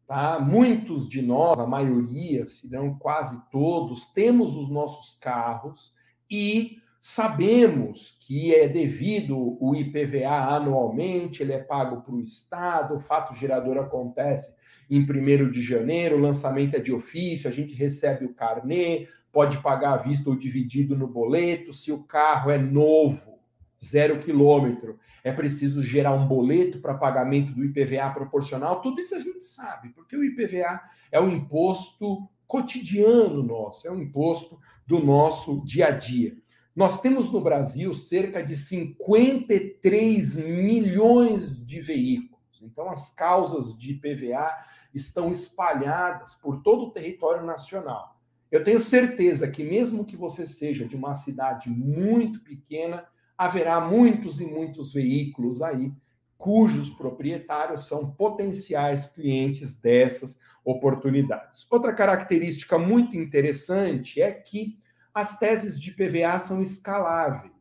Tá? 0.04 0.40
Muitos 0.40 1.08
de 1.08 1.22
nós, 1.22 1.60
a 1.60 1.66
maioria, 1.66 2.44
se 2.44 2.68
não 2.68 2.98
quase 2.98 3.40
todos, 3.52 4.06
temos 4.06 4.56
os 4.56 4.68
nossos 4.68 5.16
carros 5.16 5.94
e 6.28 6.82
sabemos 7.00 8.18
que 8.20 8.54
é 8.54 8.68
devido 8.68 9.56
o 9.58 9.74
IPVA 9.74 10.54
anualmente, 10.54 11.42
ele 11.42 11.54
é 11.54 11.58
pago 11.58 12.02
para 12.02 12.14
o 12.14 12.20
Estado, 12.20 12.94
o 12.94 13.00
fato 13.00 13.34
gerador 13.34 13.78
acontece 13.78 14.54
em 14.90 15.00
1 15.00 15.50
de 15.50 15.62
janeiro, 15.62 16.16
o 16.16 16.20
lançamento 16.20 16.76
é 16.76 16.78
de 16.78 16.92
ofício, 16.92 17.48
a 17.48 17.52
gente 17.52 17.74
recebe 17.74 18.26
o 18.26 18.34
carnê, 18.34 19.08
pode 19.32 19.62
pagar 19.62 19.94
à 19.94 19.96
vista 19.96 20.28
ou 20.28 20.36
dividido 20.36 20.94
no 20.94 21.08
boleto. 21.08 21.72
Se 21.72 21.90
o 21.90 22.02
carro 22.02 22.50
é 22.50 22.58
novo, 22.58 23.40
zero 23.82 24.18
quilômetro, 24.18 24.98
é 25.24 25.32
preciso 25.32 25.82
gerar 25.82 26.12
um 26.12 26.26
boleto 26.26 26.80
para 26.80 26.94
pagamento 26.94 27.52
do 27.52 27.64
IPVA 27.64 28.10
proporcional. 28.10 28.82
Tudo 28.82 29.00
isso 29.00 29.14
a 29.14 29.20
gente 29.20 29.42
sabe, 29.42 29.88
porque 29.90 30.16
o 30.16 30.24
IPVA 30.24 30.82
é 31.10 31.18
um 31.18 31.30
imposto 31.30 32.28
cotidiano 32.46 33.42
nosso, 33.42 33.86
é 33.86 33.90
um 33.90 34.02
imposto 34.02 34.58
do 34.86 35.02
nosso 35.02 35.64
dia 35.64 35.86
a 35.86 35.90
dia. 35.92 36.36
Nós 36.74 37.00
temos 37.00 37.30
no 37.32 37.40
Brasil 37.40 37.92
cerca 37.92 38.42
de 38.42 38.56
53 38.56 40.36
milhões 40.36 41.64
de 41.64 41.80
veículos. 41.80 42.62
Então, 42.62 42.90
as 42.90 43.08
causas 43.08 43.76
de 43.76 43.92
IPVA 43.92 44.50
estão 44.94 45.30
espalhadas 45.30 46.34
por 46.34 46.62
todo 46.62 46.86
o 46.86 46.90
território 46.90 47.44
nacional. 47.44 48.20
Eu 48.50 48.62
tenho 48.62 48.80
certeza 48.80 49.48
que, 49.48 49.64
mesmo 49.64 50.04
que 50.04 50.16
você 50.16 50.44
seja 50.44 50.84
de 50.84 50.96
uma 50.96 51.14
cidade 51.14 51.70
muito 51.70 52.40
pequena, 52.40 53.06
haverá 53.36 53.80
muitos 53.80 54.40
e 54.40 54.44
muitos 54.44 54.92
veículos 54.92 55.62
aí 55.62 55.92
cujos 56.40 56.88
proprietários 56.88 57.86
são 57.86 58.10
potenciais 58.10 59.06
clientes 59.06 59.74
dessas 59.74 60.38
oportunidades. 60.64 61.66
Outra 61.70 61.92
característica 61.92 62.78
muito 62.78 63.14
interessante 63.14 64.22
é 64.22 64.32
que 64.32 64.78
as 65.14 65.38
teses 65.38 65.78
de 65.78 65.90
PVA 65.92 66.38
são 66.38 66.60
escaláveis. 66.60 67.52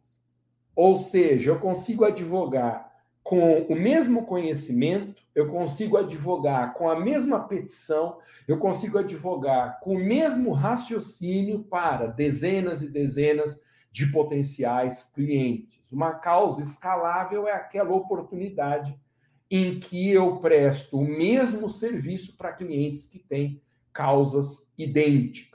Ou 0.76 0.96
seja, 0.96 1.52
eu 1.52 1.60
consigo 1.60 2.06
advogar 2.06 2.90
com 3.24 3.62
o 3.64 3.76
mesmo 3.76 4.26
conhecimento, 4.26 5.22
eu 5.36 5.46
consigo 5.46 5.98
advogar 5.98 6.74
com 6.74 6.90
a 6.90 7.00
mesma 7.00 7.48
petição, 7.48 8.18
eu 8.48 8.58
consigo 8.58 8.98
advogar 8.98 9.80
com 9.82 9.96
o 9.96 10.00
mesmo 10.00 10.52
raciocínio 10.52 11.64
para 11.64 12.08
dezenas 12.08 12.82
e 12.82 12.90
dezenas 12.90 13.60
de 13.92 14.08
potenciais 14.08 15.06
clientes. 15.06 15.92
Uma 15.92 16.14
causa 16.14 16.64
escalável 16.64 17.48
é 17.48 17.52
aquela 17.52 17.94
oportunidade 17.94 18.98
em 19.52 19.80
que 19.80 20.10
eu 20.10 20.38
presto 20.38 20.98
o 20.98 21.06
mesmo 21.06 21.68
serviço 21.68 22.38
para 22.38 22.54
clientes 22.54 23.06
que 23.06 23.20
têm 23.20 23.62
causas 23.92 24.68
idênticas, 24.78 25.49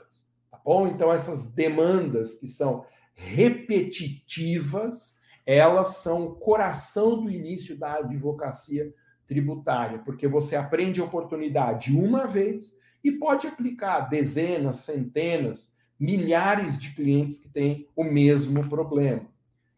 bom? 0.65 0.87
Então 0.87 1.13
essas 1.13 1.45
demandas 1.45 2.33
que 2.33 2.47
são 2.47 2.83
repetitivas, 3.13 5.17
elas 5.45 5.97
são 5.97 6.25
o 6.25 6.35
coração 6.35 7.21
do 7.21 7.29
início 7.29 7.77
da 7.77 7.99
advocacia 7.99 8.91
tributária, 9.27 9.99
porque 9.99 10.27
você 10.27 10.55
aprende 10.55 10.99
a 10.99 11.03
oportunidade 11.03 11.95
uma 11.95 12.25
vez 12.25 12.75
e 13.03 13.11
pode 13.11 13.45
aplicar 13.45 14.01
dezenas, 14.01 14.77
centenas, 14.77 15.71
milhares 15.99 16.77
de 16.77 16.93
clientes 16.93 17.37
que 17.37 17.47
têm 17.47 17.87
o 17.95 18.03
mesmo 18.03 18.67
problema. 18.67 19.27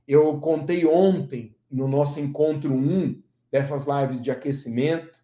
Eu 0.08 0.40
contei 0.40 0.86
ontem, 0.86 1.56
no 1.70 1.88
nosso 1.88 2.20
encontro 2.20 2.74
1 2.74 3.22
dessas 3.52 3.86
lives 3.86 4.22
de 4.22 4.32
aquecimento, 4.32 5.20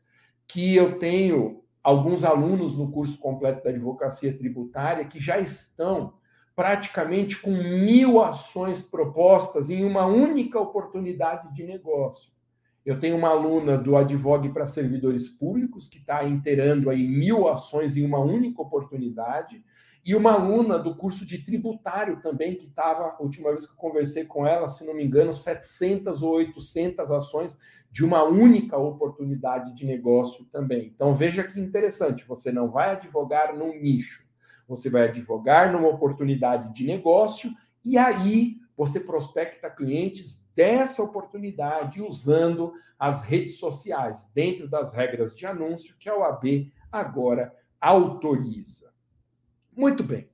que 0.45 0.75
eu 0.75 0.99
tenho 0.99 1.62
alguns 1.83 2.23
alunos 2.23 2.77
no 2.77 2.89
curso 2.91 3.17
completo 3.17 3.63
da 3.63 3.69
advocacia 3.69 4.35
tributária 4.35 5.05
que 5.05 5.19
já 5.19 5.37
estão 5.37 6.13
praticamente 6.55 7.41
com 7.41 7.51
mil 7.51 8.21
ações 8.21 8.81
propostas 8.81 9.69
em 9.69 9.83
uma 9.83 10.05
única 10.05 10.59
oportunidade 10.59 11.53
de 11.53 11.63
negócio. 11.63 12.31
Eu 12.85 12.99
tenho 12.99 13.17
uma 13.17 13.29
aluna 13.29 13.77
do 13.77 13.95
Advogue 13.95 14.49
para 14.49 14.65
Servidores 14.65 15.29
Públicos, 15.29 15.87
que 15.87 15.97
está 15.97 16.23
inteirando 16.23 16.89
aí 16.89 17.07
mil 17.07 17.47
ações 17.47 17.95
em 17.95 18.05
uma 18.05 18.19
única 18.19 18.61
oportunidade, 18.61 19.63
e 20.05 20.15
uma 20.15 20.33
aluna 20.33 20.77
do 20.77 20.95
curso 20.95 21.25
de 21.25 21.37
tributário 21.37 22.21
também, 22.21 22.55
que 22.55 22.65
estava, 22.65 23.15
a 23.17 23.21
última 23.21 23.49
vez 23.49 23.65
que 23.65 23.71
eu 23.71 23.77
conversei 23.77 24.25
com 24.25 24.45
ela, 24.45 24.67
se 24.67 24.85
não 24.85 24.93
me 24.93 25.03
engano, 25.03 25.31
700 25.31 26.21
ou 26.21 26.33
800 26.33 27.09
ações 27.09 27.57
de 27.89 28.03
uma 28.03 28.23
única 28.23 28.77
oportunidade 28.77 29.73
de 29.73 29.85
negócio 29.85 30.45
também. 30.51 30.91
Então, 30.93 31.15
veja 31.15 31.43
que 31.43 31.59
interessante, 31.59 32.25
você 32.27 32.51
não 32.51 32.69
vai 32.69 32.91
advogar 32.91 33.55
num 33.55 33.79
nicho, 33.79 34.25
você 34.67 34.89
vai 34.89 35.07
advogar 35.07 35.71
numa 35.71 35.87
oportunidade 35.87 36.73
de 36.73 36.85
negócio 36.85 37.51
e 37.85 37.97
aí 37.97 38.57
você 38.75 38.99
prospecta 38.99 39.69
clientes 39.69 40.43
dessa 40.55 41.01
oportunidade 41.01 42.01
usando 42.01 42.73
as 42.99 43.21
redes 43.21 43.57
sociais, 43.57 44.29
dentro 44.33 44.67
das 44.67 44.91
regras 44.91 45.33
de 45.35 45.45
anúncio 45.45 45.95
que 45.97 46.09
a 46.09 46.17
OAB 46.17 46.71
agora 46.91 47.55
autoriza. 47.79 48.92
Muito 49.75 50.03
bem. 50.03 50.29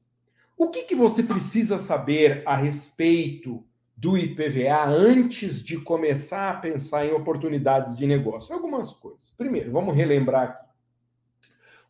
O 0.57 0.69
que, 0.69 0.83
que 0.83 0.95
você 0.95 1.23
precisa 1.23 1.77
saber 1.77 2.43
a 2.45 2.55
respeito 2.55 3.65
do 3.95 4.17
IPVA 4.17 4.85
antes 4.87 5.63
de 5.63 5.79
começar 5.79 6.49
a 6.49 6.57
pensar 6.57 7.05
em 7.05 7.11
oportunidades 7.11 7.97
de 7.97 8.05
negócio? 8.05 8.53
Algumas 8.53 8.91
coisas. 8.91 9.33
Primeiro, 9.37 9.71
vamos 9.71 9.95
relembrar 9.95 10.43
aqui. 10.43 10.69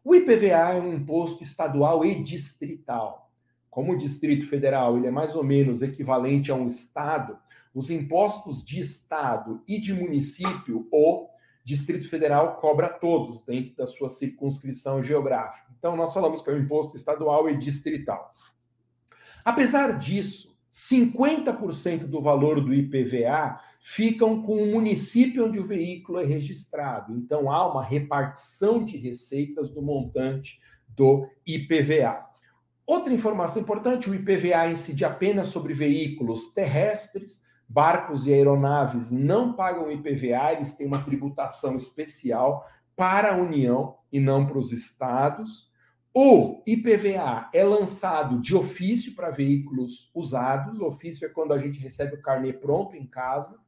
O 0.03 0.15
IPVA 0.15 0.73
é 0.73 0.81
um 0.81 0.93
imposto 0.93 1.43
estadual 1.43 2.05
e 2.05 2.23
distrital. 2.23 3.31
Como 3.69 3.93
o 3.93 3.97
Distrito 3.97 4.47
Federal 4.47 4.97
ele 4.97 5.07
é 5.07 5.11
mais 5.11 5.35
ou 5.35 5.43
menos 5.43 5.81
equivalente 5.81 6.51
a 6.51 6.55
um 6.55 6.65
estado, 6.65 7.37
os 7.73 7.89
impostos 7.89 8.63
de 8.63 8.79
estado 8.79 9.61
e 9.67 9.79
de 9.79 9.93
município, 9.93 10.87
o 10.91 11.29
Distrito 11.63 12.09
Federal 12.09 12.57
cobra 12.57 12.89
todos 12.89 13.43
dentro 13.43 13.75
da 13.75 13.85
sua 13.85 14.09
circunscrição 14.09 15.01
geográfica. 15.01 15.67
Então, 15.77 15.95
nós 15.95 16.13
falamos 16.13 16.41
que 16.41 16.49
é 16.49 16.53
um 16.53 16.59
imposto 16.59 16.95
estadual 16.95 17.49
e 17.49 17.57
distrital. 17.57 18.33
Apesar 19.45 19.97
disso, 19.97 20.57
50% 20.71 22.05
do 22.05 22.21
valor 22.21 22.61
do 22.61 22.73
IPVA 22.73 23.59
ficam 23.79 24.41
com 24.41 24.61
o 24.61 24.71
município 24.71 25.45
onde 25.45 25.59
o 25.59 25.63
veículo 25.63 26.19
é 26.19 26.25
registrado. 26.25 27.15
Então, 27.15 27.51
há 27.51 27.71
uma 27.71 27.83
repartição 27.83 28.83
de 28.83 28.97
receitas 28.97 29.69
do 29.69 29.81
montante 29.81 30.59
do 30.87 31.27
IPVA. 31.45 32.25
Outra 32.85 33.13
informação 33.13 33.61
importante: 33.61 34.09
o 34.09 34.15
IPVA 34.15 34.67
incide 34.67 35.05
apenas 35.05 35.47
sobre 35.47 35.73
veículos 35.73 36.53
terrestres, 36.53 37.41
barcos 37.69 38.25
e 38.25 38.33
aeronaves 38.33 39.11
não 39.11 39.53
pagam 39.53 39.91
IPVA, 39.91 40.53
eles 40.53 40.71
têm 40.71 40.87
uma 40.87 41.03
tributação 41.03 41.75
especial 41.75 42.67
para 42.95 43.33
a 43.33 43.37
União 43.37 43.95
e 44.11 44.19
não 44.19 44.45
para 44.45 44.57
os 44.57 44.71
estados. 44.71 45.69
O 46.13 46.63
IPVA 46.65 47.49
é 47.53 47.63
lançado 47.63 48.41
de 48.41 48.55
ofício 48.55 49.15
para 49.15 49.29
veículos 49.29 50.09
usados. 50.15 50.79
O 50.79 50.85
ofício 50.85 51.25
é 51.25 51.29
quando 51.29 51.53
a 51.53 51.59
gente 51.59 51.79
recebe 51.79 52.15
o 52.15 52.21
carnê 52.21 52.51
pronto 52.51 52.95
em 52.95 53.05
casa. 53.05 53.59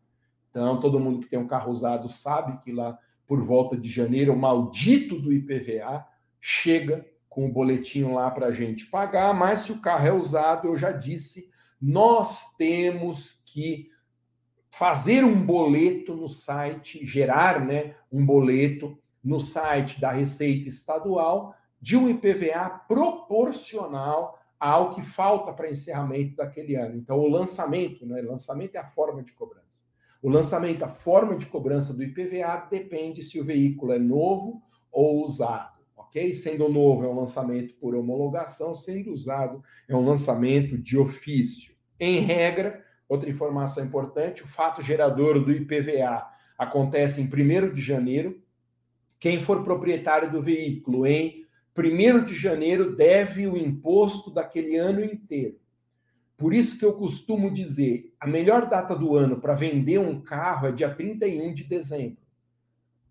Então, 0.50 0.80
todo 0.80 1.00
mundo 1.00 1.20
que 1.20 1.30
tem 1.30 1.40
um 1.40 1.48
carro 1.48 1.72
usado 1.72 2.10
sabe 2.10 2.58
que 2.64 2.72
lá 2.72 2.98
por 3.28 3.40
volta 3.40 3.78
de 3.78 3.90
janeiro, 3.90 4.34
o 4.34 4.38
maldito 4.38 5.18
do 5.18 5.32
IPVA 5.32 6.06
chega 6.42 7.06
com 7.30 7.46
o 7.46 7.52
boletim 7.52 8.04
lá 8.04 8.30
para 8.30 8.48
a 8.48 8.52
gente 8.52 8.88
pagar. 8.88 9.34
Mas 9.34 9.62
se 9.62 9.72
o 9.72 9.80
carro 9.80 10.08
é 10.08 10.12
usado, 10.12 10.68
eu 10.68 10.76
já 10.76 10.92
disse, 10.92 11.48
nós 11.80 12.54
temos 12.58 13.42
que 13.46 13.91
fazer 14.72 15.24
um 15.24 15.46
boleto 15.46 16.16
no 16.16 16.30
site, 16.30 17.06
gerar 17.06 17.64
né, 17.64 17.96
um 18.12 18.26
boleto 18.26 18.98
no 19.24 19.40
site 19.40 20.00
da 20.00 20.12
Receita 20.12 20.70
Estadual 20.70 21.54
de 21.80 21.98
um 21.98 22.10
IPVA 22.10 22.70
proporcional 22.88 24.40
ao 24.60 24.92
que 24.92 25.02
falta 25.02 25.52
para 25.52 25.70
encerramento 25.70 26.36
daquele 26.36 26.76
ano. 26.76 26.96
Então, 26.96 27.18
o 27.18 27.28
lançamento, 27.28 28.06
né? 28.06 28.22
Lançamento 28.22 28.76
é 28.76 28.80
a 28.80 28.86
forma 28.86 29.24
de 29.24 29.34
cobrança. 29.34 29.62
O 30.22 30.30
lançamento, 30.30 30.84
a 30.84 30.88
forma 30.88 31.36
de 31.36 31.48
cobrança 31.48 31.94
do 31.94 32.04
IPVA 32.04 32.68
depende 32.70 33.24
se 33.24 33.40
o 33.40 33.44
veículo 33.44 33.92
é 33.92 33.98
novo 33.98 34.62
ou 34.92 35.24
usado, 35.24 35.80
ok? 35.98 36.32
Sendo 36.36 36.70
novo, 36.70 37.04
é 37.04 37.08
um 37.08 37.16
lançamento 37.16 37.74
por 37.76 37.96
homologação, 37.96 38.76
sendo 38.76 39.12
usado, 39.12 39.64
é 39.90 39.96
um 39.96 40.06
lançamento 40.06 40.78
de 40.78 40.96
ofício. 40.96 41.74
Em 42.00 42.20
regra, 42.20 42.86
outra 43.12 43.30
informação 43.30 43.84
importante: 43.84 44.44
o 44.44 44.48
fato 44.48 44.82
gerador 44.82 45.44
do 45.44 45.52
IPVA 45.52 46.26
acontece 46.58 47.22
em 47.22 47.26
1 47.26 47.74
de 47.74 47.82
janeiro. 47.82 48.42
Quem 49.20 49.44
for 49.44 49.64
proprietário 49.64 50.32
do 50.32 50.42
veículo 50.42 51.06
em 51.06 51.46
1 51.78 52.24
de 52.24 52.36
janeiro 52.36 52.96
deve 52.96 53.48
o 53.48 53.58
imposto 53.58 54.32
daquele 54.32 54.78
ano 54.78 55.04
inteiro. 55.04 55.60
Por 56.38 56.54
isso 56.54 56.80
que 56.80 56.86
eu 56.86 56.94
costumo 56.94 57.52
dizer, 57.52 58.16
a 58.20 58.26
melhor 58.26 58.68
data 58.68 58.96
do 58.96 59.16
ano 59.16 59.40
para 59.40 59.54
vender 59.54 60.00
um 60.00 60.20
carro 60.20 60.68
é 60.68 60.72
dia 60.72 60.90
31 60.90 61.54
de 61.54 61.64
dezembro. 61.66 62.22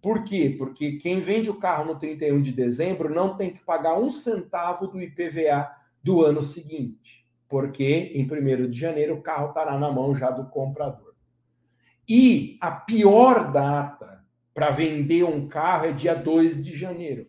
Por 0.03 0.25
quê? 0.25 0.55
Porque 0.57 0.93
quem 0.93 1.21
vende 1.21 1.51
o 1.51 1.59
carro 1.59 1.85
no 1.85 1.99
31 1.99 2.41
de 2.41 2.51
dezembro 2.51 3.13
não 3.13 3.37
tem 3.37 3.53
que 3.53 3.61
pagar 3.61 3.99
um 3.99 4.11
centavo 4.11 4.87
do 4.89 5.01
IPVA 5.01 5.71
do 6.03 6.25
ano 6.25 6.43
seguinte, 6.43 7.20
porque 7.51 8.13
em 8.15 8.23
1 8.23 8.71
de 8.71 8.79
janeiro 8.79 9.17
o 9.17 9.21
carro 9.21 9.49
estará 9.49 9.77
na 9.77 9.91
mão 9.91 10.15
já 10.15 10.31
do 10.31 10.49
comprador. 10.49 11.15
E 12.09 12.57
a 12.61 12.71
pior 12.71 13.51
data 13.51 14.25
para 14.55 14.71
vender 14.71 15.25
um 15.25 15.49
carro 15.49 15.87
é 15.87 15.93
dia 15.93 16.15
2 16.15 16.63
de 16.63 16.77
janeiro. 16.77 17.27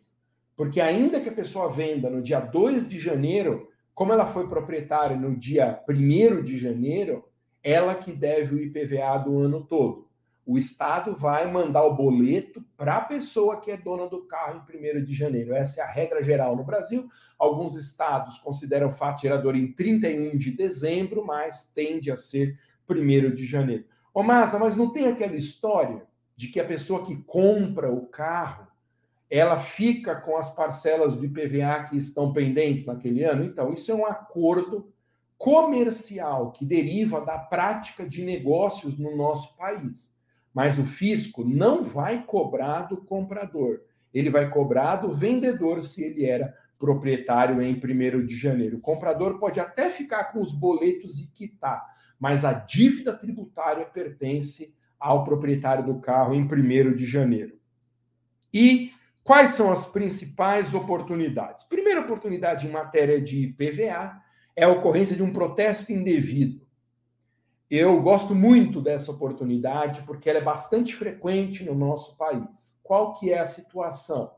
Porque 0.55 0.79
ainda 0.79 1.19
que 1.19 1.29
a 1.29 1.33
pessoa 1.33 1.67
venda 1.67 2.07
no 2.07 2.21
dia 2.21 2.39
2 2.39 2.87
de 2.87 2.99
janeiro, 2.99 3.67
como 3.95 4.13
ela 4.13 4.27
foi 4.27 4.47
proprietária 4.47 5.17
no 5.17 5.35
dia 5.35 5.81
1 5.89 6.43
de 6.43 6.59
janeiro, 6.59 7.27
ela 7.63 7.95
que 7.95 8.11
deve 8.11 8.55
o 8.55 8.59
IPVA 8.59 9.17
do 9.17 9.39
ano 9.39 9.65
todo. 9.65 10.07
O 10.45 10.57
Estado 10.57 11.15
vai 11.15 11.49
mandar 11.49 11.83
o 11.83 11.95
boleto 11.95 12.63
para 12.75 12.97
a 12.97 13.01
pessoa 13.01 13.59
que 13.59 13.69
é 13.69 13.77
dona 13.77 14.07
do 14.07 14.25
carro 14.25 14.63
em 14.73 14.99
1 14.99 15.03
de 15.03 15.13
janeiro. 15.13 15.53
Essa 15.53 15.81
é 15.81 15.83
a 15.83 15.91
regra 15.91 16.23
geral 16.23 16.55
no 16.55 16.63
Brasil. 16.63 17.07
Alguns 17.37 17.75
estados 17.75 18.37
consideram 18.39 18.89
o 18.89 18.91
fato 18.91 19.21
gerador 19.21 19.55
em 19.55 19.71
31 19.71 20.37
de 20.37 20.51
dezembro, 20.51 21.23
mas 21.25 21.63
tende 21.63 22.11
a 22.11 22.17
ser 22.17 22.59
1 22.89 23.35
de 23.35 23.45
janeiro. 23.45 23.85
Ô, 24.13 24.23
Massa, 24.23 24.57
mas 24.57 24.75
não 24.75 24.91
tem 24.91 25.07
aquela 25.07 25.35
história 25.35 26.05
de 26.35 26.47
que 26.47 26.59
a 26.59 26.65
pessoa 26.65 27.05
que 27.05 27.15
compra 27.23 27.91
o 27.91 28.07
carro 28.07 28.67
ela 29.31 29.57
fica 29.57 30.13
com 30.13 30.35
as 30.35 30.49
parcelas 30.49 31.15
do 31.15 31.23
IPVA 31.23 31.85
que 31.89 31.95
estão 31.95 32.33
pendentes 32.33 32.85
naquele 32.85 33.23
ano? 33.23 33.45
Então, 33.45 33.71
isso 33.71 33.89
é 33.89 33.95
um 33.95 34.05
acordo 34.05 34.91
comercial 35.37 36.51
que 36.51 36.65
deriva 36.65 37.21
da 37.21 37.37
prática 37.37 38.05
de 38.05 38.23
negócios 38.23 38.97
no 38.97 39.15
nosso 39.15 39.55
país. 39.55 40.13
Mas 40.53 40.77
o 40.77 40.83
fisco 40.83 41.43
não 41.43 41.83
vai 41.83 42.23
cobrar 42.23 42.83
do 42.83 42.97
comprador, 42.97 43.81
ele 44.13 44.29
vai 44.29 44.49
cobrar 44.49 44.97
do 44.97 45.13
vendedor 45.13 45.81
se 45.81 46.03
ele 46.03 46.25
era 46.25 46.53
proprietário 46.77 47.61
em 47.61 47.73
1 47.73 48.25
de 48.25 48.35
janeiro. 48.35 48.77
O 48.77 48.81
comprador 48.81 49.39
pode 49.39 49.59
até 49.59 49.89
ficar 49.89 50.25
com 50.25 50.41
os 50.41 50.51
boletos 50.51 51.19
e 51.19 51.27
quitar, 51.27 51.85
mas 52.19 52.43
a 52.43 52.51
dívida 52.51 53.13
tributária 53.13 53.85
pertence 53.85 54.73
ao 54.99 55.23
proprietário 55.23 55.85
do 55.85 55.99
carro 55.99 56.33
em 56.33 56.43
1 56.43 56.93
de 56.93 57.05
janeiro. 57.05 57.57
E 58.53 58.91
Quais 59.23 59.51
são 59.51 59.71
as 59.71 59.85
principais 59.85 60.73
oportunidades? 60.73 61.63
Primeira 61.63 62.01
oportunidade 62.01 62.67
em 62.67 62.71
matéria 62.71 63.21
de 63.21 63.55
PVA 63.57 64.19
é 64.55 64.63
a 64.63 64.69
ocorrência 64.69 65.15
de 65.15 65.21
um 65.21 65.31
protesto 65.31 65.91
indevido. 65.91 66.61
Eu 67.73 68.01
gosto 68.01 68.35
muito 68.35 68.81
dessa 68.81 69.13
oportunidade 69.13 70.01
porque 70.01 70.29
ela 70.29 70.39
é 70.39 70.43
bastante 70.43 70.93
frequente 70.93 71.63
no 71.63 71.73
nosso 71.73 72.17
país. 72.17 72.77
Qual 72.83 73.13
que 73.13 73.31
é 73.31 73.39
a 73.39 73.45
situação? 73.45 74.33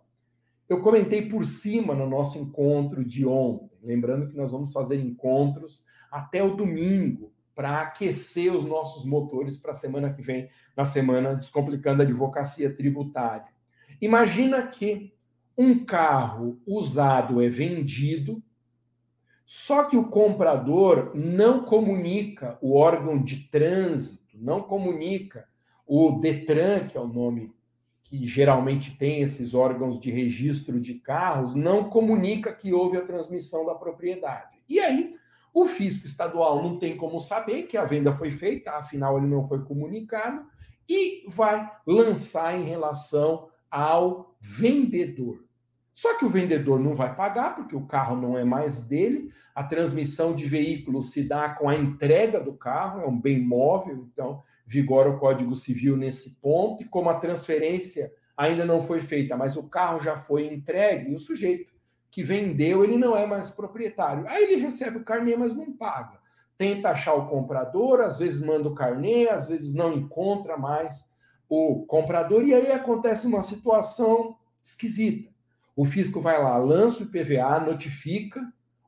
Eu 0.70 0.84
comentei 0.84 1.28
por 1.28 1.44
cima 1.44 1.96
no 1.96 2.08
nosso 2.08 2.38
encontro 2.38 3.04
de 3.04 3.26
ontem, 3.26 3.72
lembrando 3.82 4.28
que 4.28 4.38
nós 4.38 4.52
vamos 4.52 4.72
fazer 4.72 5.00
encontros 5.00 5.84
até 6.12 6.44
o 6.44 6.56
domingo 6.56 7.34
para 7.56 7.82
aquecer 7.82 8.56
os 8.56 8.66
nossos 8.66 9.04
motores 9.04 9.58
para 9.58 9.72
a 9.72 9.74
semana 9.76 10.14
que 10.14 10.22
vem, 10.22 10.48
na 10.78 10.86
semana 10.86 11.36
Descomplicando 11.36 12.04
a 12.04 12.06
Advocacia 12.06 12.72
Tributária. 12.72 13.52
Imagina 14.00 14.68
que 14.68 15.12
um 15.58 15.84
carro 15.84 16.62
usado 16.68 17.42
é 17.42 17.50
vendido, 17.50 18.44
só 19.46 19.84
que 19.84 19.98
o 19.98 20.10
comprador 20.10 21.12
não 21.14 21.64
comunica 21.64 22.58
o 22.62 22.76
órgão 22.76 23.22
de 23.22 23.48
trânsito, 23.50 24.24
não 24.36 24.62
comunica 24.62 25.48
o 25.86 26.12
Detran, 26.12 26.88
que 26.88 26.98
é 26.98 27.02
o 27.02 27.08
nome 27.08 27.54
que 28.04 28.28
geralmente 28.28 28.96
tem 28.98 29.22
esses 29.22 29.54
órgãos 29.54 30.00
de 30.00 30.12
registro 30.12 30.80
de 30.80 30.96
carros, 30.96 31.54
não 31.54 31.90
comunica 31.90 32.54
que 32.54 32.74
houve 32.74 32.98
a 32.98 33.06
transmissão 33.06 33.66
da 33.66 33.76
propriedade. 33.76 34.62
E 34.70 34.80
aí, 34.80 35.14
o 35.54 35.66
fisco 35.66 36.06
estadual 36.06 36.62
não 36.64 36.78
tem 36.78 36.98
como 36.98 37.20
saber 37.20 37.64
que 37.64 37.78
a 37.78 37.84
venda 37.84 38.12
foi 38.12 38.32
feita, 38.32 38.72
afinal 38.72 39.18
ele 39.18 39.28
não 39.28 39.44
foi 39.44 39.64
comunicado, 39.64 40.46
e 40.88 41.26
vai 41.28 41.72
lançar 41.86 42.60
em 42.60 42.64
relação 42.64 43.50
ao 43.70 44.36
vendedor. 44.40 45.43
Só 45.94 46.18
que 46.18 46.26
o 46.26 46.30
vendedor 46.30 46.80
não 46.80 46.96
vai 46.96 47.16
pagar, 47.16 47.56
porque 47.56 47.76
o 47.76 47.86
carro 47.86 48.16
não 48.16 48.38
é 48.38 48.44
mais 48.44 48.82
dele, 48.82 49.32
a 49.54 49.64
transmissão 49.64 50.34
de 50.34 50.48
veículo 50.48 51.02
se 51.02 51.24
dá 51.24 51.50
com 51.50 51.70
a 51.70 51.76
entrega 51.76 52.40
do 52.40 52.54
carro, 52.54 53.02
é 53.02 53.08
um 53.08 53.20
bem 53.20 53.40
móvel, 53.40 54.08
então 54.12 54.42
vigora 54.66 55.10
o 55.10 55.20
Código 55.20 55.56
Civil 55.56 55.96
nesse 55.96 56.32
ponto, 56.42 56.82
e 56.82 56.86
como 56.86 57.10
a 57.10 57.20
transferência 57.20 58.12
ainda 58.36 58.66
não 58.66 58.82
foi 58.82 59.00
feita, 59.02 59.38
mas 59.38 59.56
o 59.56 59.64
carro 59.64 60.00
já 60.00 60.18
foi 60.18 60.48
entregue, 60.48 61.14
o 61.14 61.20
sujeito 61.20 61.72
que 62.10 62.24
vendeu, 62.24 62.84
ele 62.84 62.98
não 62.98 63.18
é 63.18 63.26
mais 63.26 63.50
proprietário. 63.50 64.26
Aí 64.28 64.44
ele 64.44 64.62
recebe 64.62 64.98
o 64.98 65.04
carnê, 65.04 65.36
mas 65.36 65.54
não 65.54 65.72
paga. 65.72 66.20
tenta 66.56 66.90
achar 66.90 67.16
o 67.16 67.28
comprador, 67.28 68.02
às 68.02 68.18
vezes 68.18 68.42
manda 68.42 68.70
o 68.70 68.76
carnê, 68.76 69.28
às 69.28 69.48
vezes 69.48 69.74
não 69.74 69.94
encontra 69.94 70.56
mais 70.56 71.04
o 71.50 71.84
comprador, 71.88 72.46
e 72.46 72.54
aí 72.54 72.72
acontece 72.72 73.26
uma 73.26 73.42
situação 73.42 74.38
esquisita. 74.64 75.33
O 75.76 75.86
fisco 75.86 76.22
vai 76.22 76.42
lá, 76.42 76.58
lança 76.58 77.04
o 77.04 77.08
IPVA, 77.08 77.60
notifica 77.60 78.42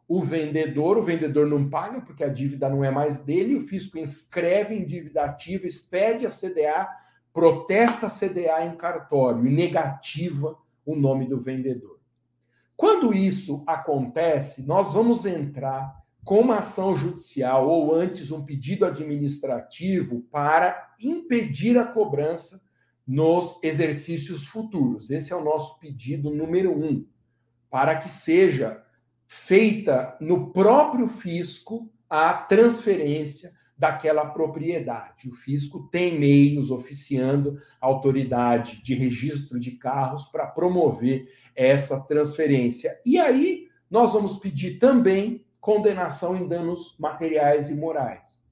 o 0.08 0.22
vendedor, 0.22 0.98
o 0.98 1.04
vendedor 1.04 1.48
não 1.48 1.68
paga 1.68 2.00
porque 2.00 2.24
a 2.24 2.30
dívida 2.30 2.70
não 2.70 2.84
é 2.84 2.92
mais 2.92 3.20
dele, 3.20 3.56
o 3.56 3.68
fisco 3.68 3.98
inscreve 3.98 4.76
em 4.76 4.86
dívida 4.86 5.24
ativa, 5.24 5.66
expede 5.66 6.28
a 6.28 6.30
CDA, 6.30 6.88
protesta 7.34 8.06
a 8.06 8.10
CDA 8.10 8.66
em 8.66 8.76
cartório 8.76 9.46
e 9.48 9.50
negativa 9.50 10.58
o 10.86 10.96
nome 10.96 11.28
do 11.28 11.40
vendedor. 11.40 12.00
Quando 12.78 13.14
isso 13.14 13.64
acontece, 13.66 14.62
nós 14.62 14.94
vamos 14.94 15.26
entrar 15.26 15.96
com 16.24 16.40
uma 16.40 16.60
ação 16.60 16.96
judicial 16.96 17.68
ou 17.68 17.94
antes 17.94 18.32
um 18.32 18.44
pedido 18.44 18.86
administrativo 18.86 20.22
para 20.32 20.94
impedir 21.00 21.78
a 21.78 21.86
cobrança 21.86 22.62
nos 23.06 23.60
exercícios 23.64 24.46
futuros. 24.46 25.10
Esse 25.10 25.32
é 25.32 25.36
o 25.36 25.44
nosso 25.44 25.80
pedido 25.80 26.30
número 26.30 26.72
um, 26.72 27.06
para 27.70 27.96
que 27.96 28.10
seja 28.10 28.82
feita 29.28 30.18
no 30.20 30.52
próprio 30.52 31.08
fisco 31.08 31.92
a 32.10 32.34
transferência 32.34 33.54
daquela 33.78 34.26
propriedade. 34.26 35.30
O 35.30 35.34
fisco 35.34 35.90
tem 35.92 36.18
meios 36.18 36.72
oficiando 36.72 37.60
a 37.82 37.86
autoridade 37.86 38.82
de 38.82 38.94
registro 38.94 39.60
de 39.60 39.72
carros 39.72 40.26
para 40.26 40.48
promover 40.48 41.28
essa 41.54 42.00
transferência. 42.00 42.98
E 43.06 43.20
aí 43.20 43.68
nós 43.90 44.14
vamos 44.14 44.38
pedir 44.38 44.80
também 44.80 45.46
condenação 45.60 46.36
em 46.38 46.48
danos 46.48 46.96
materiais 46.98 47.70
e 47.70 47.76
morais. 47.76 48.45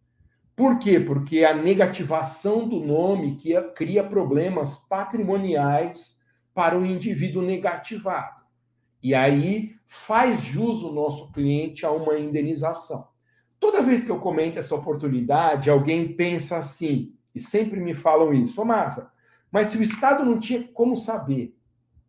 Por 0.55 0.77
quê? 0.77 0.99
Porque 0.99 1.43
a 1.43 1.53
negativação 1.53 2.67
do 2.67 2.79
nome 2.79 3.35
que 3.35 3.59
cria 3.71 4.03
problemas 4.03 4.77
patrimoniais 4.77 6.19
para 6.53 6.77
o 6.77 6.85
indivíduo 6.85 7.41
negativado. 7.41 8.43
E 9.01 9.15
aí 9.15 9.75
faz 9.85 10.41
jus 10.41 10.83
o 10.83 10.91
nosso 10.91 11.31
cliente 11.31 11.85
a 11.85 11.91
uma 11.91 12.17
indenização. 12.19 13.07
Toda 13.59 13.81
vez 13.81 14.03
que 14.03 14.11
eu 14.11 14.19
comento 14.19 14.59
essa 14.59 14.75
oportunidade, 14.75 15.69
alguém 15.69 16.13
pensa 16.13 16.57
assim, 16.57 17.13
e 17.33 17.39
sempre 17.39 17.79
me 17.79 17.93
falam 17.93 18.33
isso, 18.33 18.61
ô 18.61 18.65
Massa, 18.65 19.11
mas 19.51 19.67
se 19.67 19.77
o 19.77 19.83
Estado 19.83 20.23
não 20.23 20.39
tinha 20.39 20.63
como 20.73 20.95
saber 20.95 21.55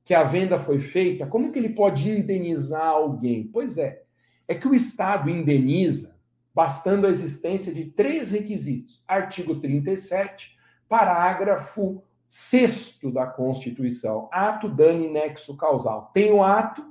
que 0.05 0.13
a 0.13 0.23
venda 0.23 0.59
foi 0.59 0.81
feita, 0.81 1.27
como 1.27 1.51
que 1.51 1.59
ele 1.59 1.71
pode 1.71 2.11
indenizar 2.11 2.89
alguém? 2.89 3.49
Pois 3.53 3.79
é, 3.79 4.03
é 4.47 4.55
que 4.55 4.69
o 4.69 4.75
Estado 4.75 5.31
indeniza 5.31 6.14
bastando 6.55 7.07
a 7.07 7.11
existência 7.11 7.75
de 7.75 7.87
três 7.87 8.31
requisitos. 8.31 9.03
Artigo 9.09 9.61
37, 9.61 10.57
parágrafo 10.89 12.03
sexto 12.29 13.13
da 13.13 13.27
Constituição, 13.27 14.29
ato, 14.33 14.69
dano 14.69 15.05
e 15.05 15.11
nexo 15.11 15.57
causal. 15.57 16.11
Tem 16.15 16.33
o 16.33 16.43
ato, 16.43 16.85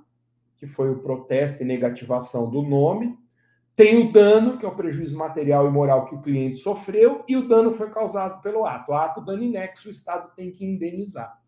que 0.58 0.68
foi 0.68 0.90
o 0.90 1.00
protesto 1.00 1.64
e 1.64 1.66
negativação 1.66 2.50
do 2.50 2.62
nome, 2.62 3.18
tem 3.76 3.98
o 3.98 4.12
dano, 4.12 4.58
que 4.58 4.66
é 4.66 4.70
o 4.70 4.76
prejuízo 4.76 5.18
material 5.18 5.68
e 5.68 5.72
moral 5.72 6.06
que 6.06 6.14
o 6.14 6.22
cliente 6.22 6.58
sofreu, 6.58 7.24
e 7.28 7.36
o 7.36 7.48
dano 7.48 7.72
foi 7.72 7.90
causado 7.90 8.42
pelo 8.42 8.66
ato. 8.66 8.92
O 8.92 8.96
ato, 8.96 9.20
dano 9.20 9.44
e 9.44 9.50
nexo, 9.50 9.88
o 9.88 9.92
Estado 9.92 10.32
tem 10.36 10.52
que 10.52 10.64
indenizar. 10.64 11.42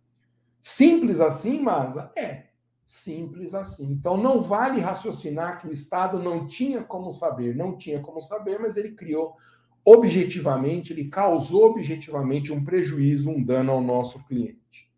Simples 0.60 1.21
assim, 1.21 1.62
Masa? 1.62 2.12
É, 2.17 2.45
simples 2.86 3.54
assim. 3.54 3.91
Então 3.91 4.15
não 4.15 4.39
vale 4.39 4.80
raciocinar 4.80 5.60
que 5.60 5.67
o 5.67 5.71
Estado 5.71 6.19
não 6.19 6.45
tinha 6.45 6.84
como 6.84 7.12
saber, 7.12 7.56
não 7.56 7.76
tinha 7.76 8.00
como 8.00 8.21
saber, 8.21 8.60
mas 8.60 8.78
ele 8.78 8.91
criou 8.91 9.36
objetivamente, 9.84 10.93
ele 10.93 11.06
causou 11.06 11.65
objetivamente 11.65 12.52
um 12.52 12.63
prejuízo, 12.63 13.30
um 13.30 13.43
dano 13.43 13.71
ao 13.71 13.82
nosso 13.82 14.24
cliente. 14.26 14.91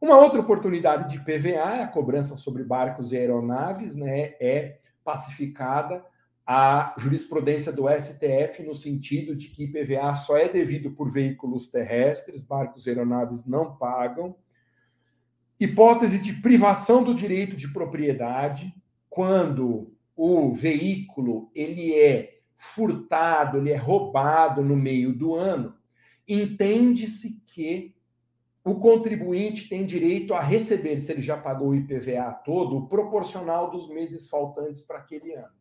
Uma 0.00 0.18
outra 0.18 0.40
oportunidade 0.40 1.08
de 1.08 1.18
PVA, 1.20 1.82
a 1.82 1.88
cobrança 1.88 2.36
sobre 2.36 2.62
barcos 2.62 3.10
e 3.12 3.16
aeronaves, 3.16 3.96
né, 3.96 4.34
é 4.40 4.78
pacificada 5.02 6.04
a 6.46 6.94
jurisprudência 6.98 7.72
do 7.72 7.88
STF 7.88 8.62
no 8.62 8.74
sentido 8.74 9.34
de 9.34 9.48
que 9.48 9.64
IPVA 9.64 10.14
só 10.14 10.36
é 10.36 10.48
devido 10.48 10.90
por 10.90 11.10
veículos 11.10 11.68
terrestres, 11.68 12.42
barcos 12.42 12.86
e 12.86 12.90
aeronaves 12.90 13.46
não 13.46 13.76
pagam. 13.76 14.36
Hipótese 15.58 16.18
de 16.18 16.32
privação 16.32 17.02
do 17.02 17.14
direito 17.14 17.54
de 17.54 17.72
propriedade 17.72 18.74
quando 19.08 19.92
o 20.16 20.52
veículo 20.52 21.50
ele 21.54 21.94
é 21.94 22.40
furtado, 22.56 23.58
ele 23.58 23.70
é 23.70 23.76
roubado 23.76 24.62
no 24.62 24.76
meio 24.76 25.12
do 25.12 25.34
ano, 25.34 25.74
entende-se 26.26 27.40
que 27.46 27.94
o 28.64 28.76
contribuinte 28.76 29.68
tem 29.68 29.84
direito 29.84 30.32
a 30.32 30.40
receber, 30.40 30.98
se 30.98 31.12
ele 31.12 31.20
já 31.20 31.36
pagou 31.36 31.68
o 31.68 31.74
IPVA 31.74 32.32
todo, 32.44 32.76
o 32.76 32.88
proporcional 32.88 33.70
dos 33.70 33.88
meses 33.88 34.26
faltantes 34.28 34.80
para 34.80 34.98
aquele 34.98 35.34
ano. 35.34 35.52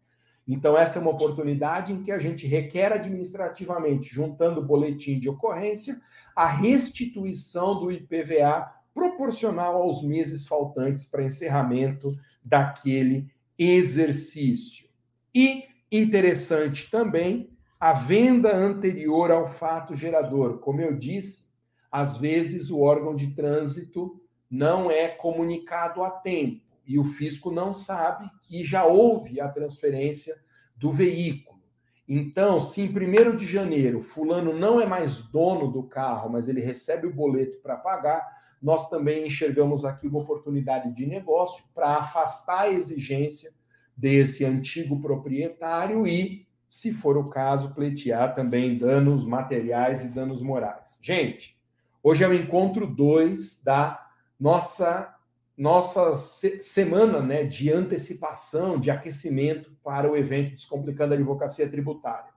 Então, 0.47 0.77
essa 0.77 0.99
é 0.99 1.01
uma 1.01 1.12
oportunidade 1.12 1.93
em 1.93 2.01
que 2.01 2.12
a 2.12 2.19
gente 2.19 2.47
requer 2.47 2.91
administrativamente, 2.93 4.13
juntando 4.13 4.62
o 4.62 4.65
boletim 4.65 5.19
de 5.19 5.29
ocorrência, 5.29 6.01
a 6.36 6.45
restituição 6.45 7.79
do 7.79 7.91
IPVA 7.91 8.69
proporcional 8.93 9.82
aos 9.82 10.03
meses 10.03 10.45
faltantes 10.45 11.06
para 11.06 11.23
encerramento 11.23 12.12
daquele 12.43 13.27
exercício. 13.58 14.88
E 15.34 15.67
Interessante 15.95 16.89
também 16.89 17.51
a 17.79 17.93
venda 17.93 18.58
anterior 18.58 19.29
ao 19.29 19.45
fato 19.45 19.93
gerador. 19.93 20.58
Como 20.58 20.82
eu 20.82 20.97
disse, 20.97 21.45
às 21.91 22.17
vezes 22.17 22.71
o 22.71 22.79
órgão 22.79 23.15
de 23.15 23.27
trânsito 23.36 24.19
não 24.49 24.89
é 24.89 25.08
comunicado 25.08 26.03
a 26.03 26.10
tempo 26.10 26.63
e 26.88 26.97
o 26.97 27.03
fisco 27.03 27.51
não 27.51 27.71
sabe 27.71 28.27
que 28.41 28.63
já 28.63 28.86
houve 28.86 29.39
a 29.39 29.47
transferência 29.47 30.36
do 30.75 30.91
veículo. 30.91 31.62
Então, 32.10 32.60
se 32.60 32.82
em 32.82 32.89
1 32.89 33.36
de 33.36 33.45
janeiro 33.45 34.01
fulano 34.01 34.51
não 34.51 34.82
é 34.82 34.88
mais 34.88 35.21
dono 35.21 35.71
do 35.71 35.84
carro, 35.84 36.27
mas 36.27 36.47
ele 36.47 36.62
recebe 36.62 37.06
o 37.06 37.13
boleto 37.13 37.60
para 37.60 37.77
pagar, 37.77 38.33
nós 38.63 38.89
também 38.89 39.28
enxergamos 39.28 39.84
aqui 39.84 40.08
uma 40.08 40.19
oportunidade 40.19 40.89
de 40.93 41.06
negócio 41.06 41.65
para 41.76 41.97
afastar 41.97 42.62
a 42.62 42.69
exigência 42.69 43.52
desse 43.95 44.45
antigo 44.45 45.02
proprietário 45.02 46.08
e, 46.08 46.47
se 46.65 46.93
for 46.93 47.17
o 47.17 47.30
caso, 47.30 47.73
pleitear 47.76 48.34
também 48.34 48.78
danos 48.78 49.26
materiais 49.26 50.06
e 50.06 50.08
danos 50.08 50.41
morais. 50.41 50.97
Gente, 51.02 51.58
hoje 52.02 52.23
é 52.23 52.28
o 52.28 52.34
encontro 52.34 52.88
2 52.88 53.62
da 53.62 54.08
nossa 54.39 55.10
nossa 55.56 56.15
semana 56.15 57.21
né, 57.21 57.43
de 57.43 57.71
antecipação, 57.71 58.80
de 58.80 58.89
aquecimento 58.89 59.71
para 59.84 60.10
o 60.10 60.17
evento 60.17 60.56
Descomplicando 60.56 61.13
a 61.13 61.17
Advocacia 61.17 61.69
Tributária. 61.69 62.34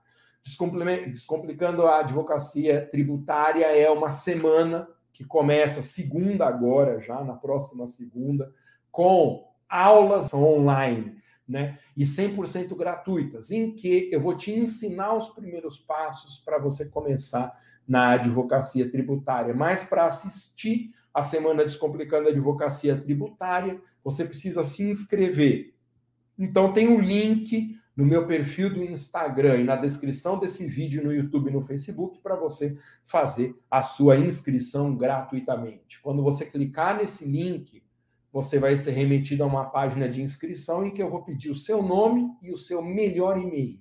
Descomplicando 1.07 1.87
a 1.87 2.01
Advocacia 2.01 2.87
Tributária 2.91 3.65
é 3.65 3.89
uma 3.89 4.11
semana 4.11 4.87
que 5.17 5.25
começa 5.25 5.81
segunda 5.81 6.47
agora, 6.47 7.01
já 7.01 7.23
na 7.23 7.33
próxima 7.33 7.87
segunda, 7.87 8.53
com 8.91 9.51
aulas 9.67 10.31
online 10.31 11.17
né? 11.47 11.79
E 11.95 12.03
100% 12.03 12.75
gratuitas, 12.75 13.51
em 13.51 13.71
que 13.71 14.09
eu 14.11 14.19
vou 14.19 14.35
te 14.35 14.51
ensinar 14.51 15.15
os 15.15 15.29
primeiros 15.29 15.79
passos 15.79 16.37
para 16.37 16.59
você 16.59 16.85
começar 16.85 17.57
na 17.87 18.11
advocacia 18.11 18.91
tributária. 18.91 19.53
Mas 19.53 19.83
para 19.83 20.05
assistir 20.05 20.93
a 21.13 21.21
Semana 21.21 21.63
Descomplicando 21.63 22.27
a 22.27 22.31
Advocacia 22.31 22.97
Tributária, 22.97 23.81
você 24.03 24.25
precisa 24.25 24.63
se 24.63 24.83
inscrever. 24.83 25.73
Então 26.37 26.73
tem 26.73 26.89
um 26.89 26.99
link 26.99 27.79
no 27.97 28.05
meu 28.05 28.27
perfil 28.27 28.71
do 28.71 28.83
Instagram 28.83 29.57
e 29.57 29.63
na 29.63 29.75
descrição 29.75 30.37
desse 30.37 30.67
vídeo 30.67 31.03
no 31.03 31.11
YouTube 31.11 31.49
e 31.49 31.53
no 31.53 31.63
Facebook 31.63 32.19
para 32.21 32.35
você 32.35 32.77
fazer 33.03 33.55
a 33.71 33.81
sua 33.81 34.15
inscrição 34.17 34.95
gratuitamente. 34.95 35.99
Quando 36.03 36.21
você 36.21 36.45
clicar 36.45 36.95
nesse 36.95 37.25
link, 37.25 37.83
você 38.31 38.59
vai 38.59 38.77
ser 38.77 38.91
remetido 38.91 39.43
a 39.43 39.47
uma 39.47 39.65
página 39.65 40.07
de 40.07 40.21
inscrição 40.21 40.85
em 40.85 40.93
que 40.93 41.01
eu 41.01 41.09
vou 41.09 41.23
pedir 41.23 41.49
o 41.49 41.55
seu 41.55 41.81
nome 41.81 42.29
e 42.39 42.51
o 42.51 42.55
seu 42.55 42.83
melhor 42.83 43.35
e-mail. 43.39 43.79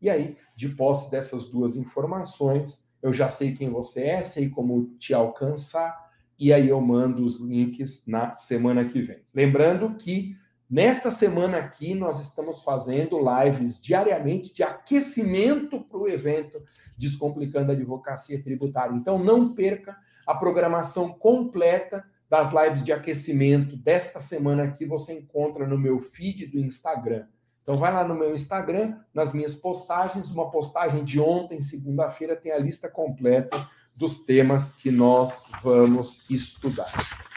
E 0.00 0.10
aí, 0.10 0.36
de 0.56 0.70
posse 0.70 1.08
dessas 1.08 1.46
duas 1.46 1.76
informações, 1.76 2.84
eu 3.00 3.12
já 3.12 3.28
sei 3.28 3.54
quem 3.54 3.70
você 3.70 4.02
é, 4.02 4.22
sei 4.22 4.48
como 4.48 4.96
te 4.98 5.14
alcançar, 5.14 6.10
e 6.36 6.52
aí 6.52 6.68
eu 6.68 6.80
mando 6.80 7.24
os 7.24 7.38
links 7.38 8.02
na 8.08 8.34
semana 8.34 8.84
que 8.84 9.00
vem. 9.00 9.20
Lembrando 9.32 9.94
que 9.94 10.36
nesta 10.72 11.10
semana 11.10 11.58
aqui 11.58 11.94
nós 11.94 12.18
estamos 12.18 12.62
fazendo 12.62 13.20
lives 13.20 13.78
diariamente 13.78 14.50
de 14.54 14.62
aquecimento 14.62 15.78
para 15.82 15.98
o 15.98 16.08
evento 16.08 16.62
Descomplicando 16.96 17.72
a 17.72 17.74
Advocacia 17.74 18.42
Tributária. 18.42 18.96
Então 18.96 19.18
não 19.18 19.54
perca 19.54 19.94
a 20.26 20.34
programação 20.34 21.10
completa 21.10 22.02
das 22.30 22.50
lives 22.52 22.82
de 22.82 22.90
aquecimento 22.90 23.76
desta 23.76 24.18
semana 24.18 24.62
aqui 24.62 24.86
você 24.86 25.12
encontra 25.12 25.66
no 25.66 25.76
meu 25.76 25.98
feed 25.98 26.46
do 26.46 26.58
Instagram. 26.58 27.26
Então 27.62 27.76
vai 27.76 27.92
lá 27.92 28.02
no 28.02 28.14
meu 28.14 28.32
Instagram, 28.32 28.96
nas 29.12 29.34
minhas 29.34 29.54
postagens, 29.54 30.30
uma 30.30 30.50
postagem 30.50 31.04
de 31.04 31.20
ontem, 31.20 31.60
segunda-feira, 31.60 32.34
tem 32.34 32.50
a 32.50 32.58
lista 32.58 32.88
completa 32.88 33.68
dos 33.94 34.20
temas 34.20 34.72
que 34.72 34.90
nós 34.90 35.44
vamos 35.62 36.24
estudar. 36.30 37.31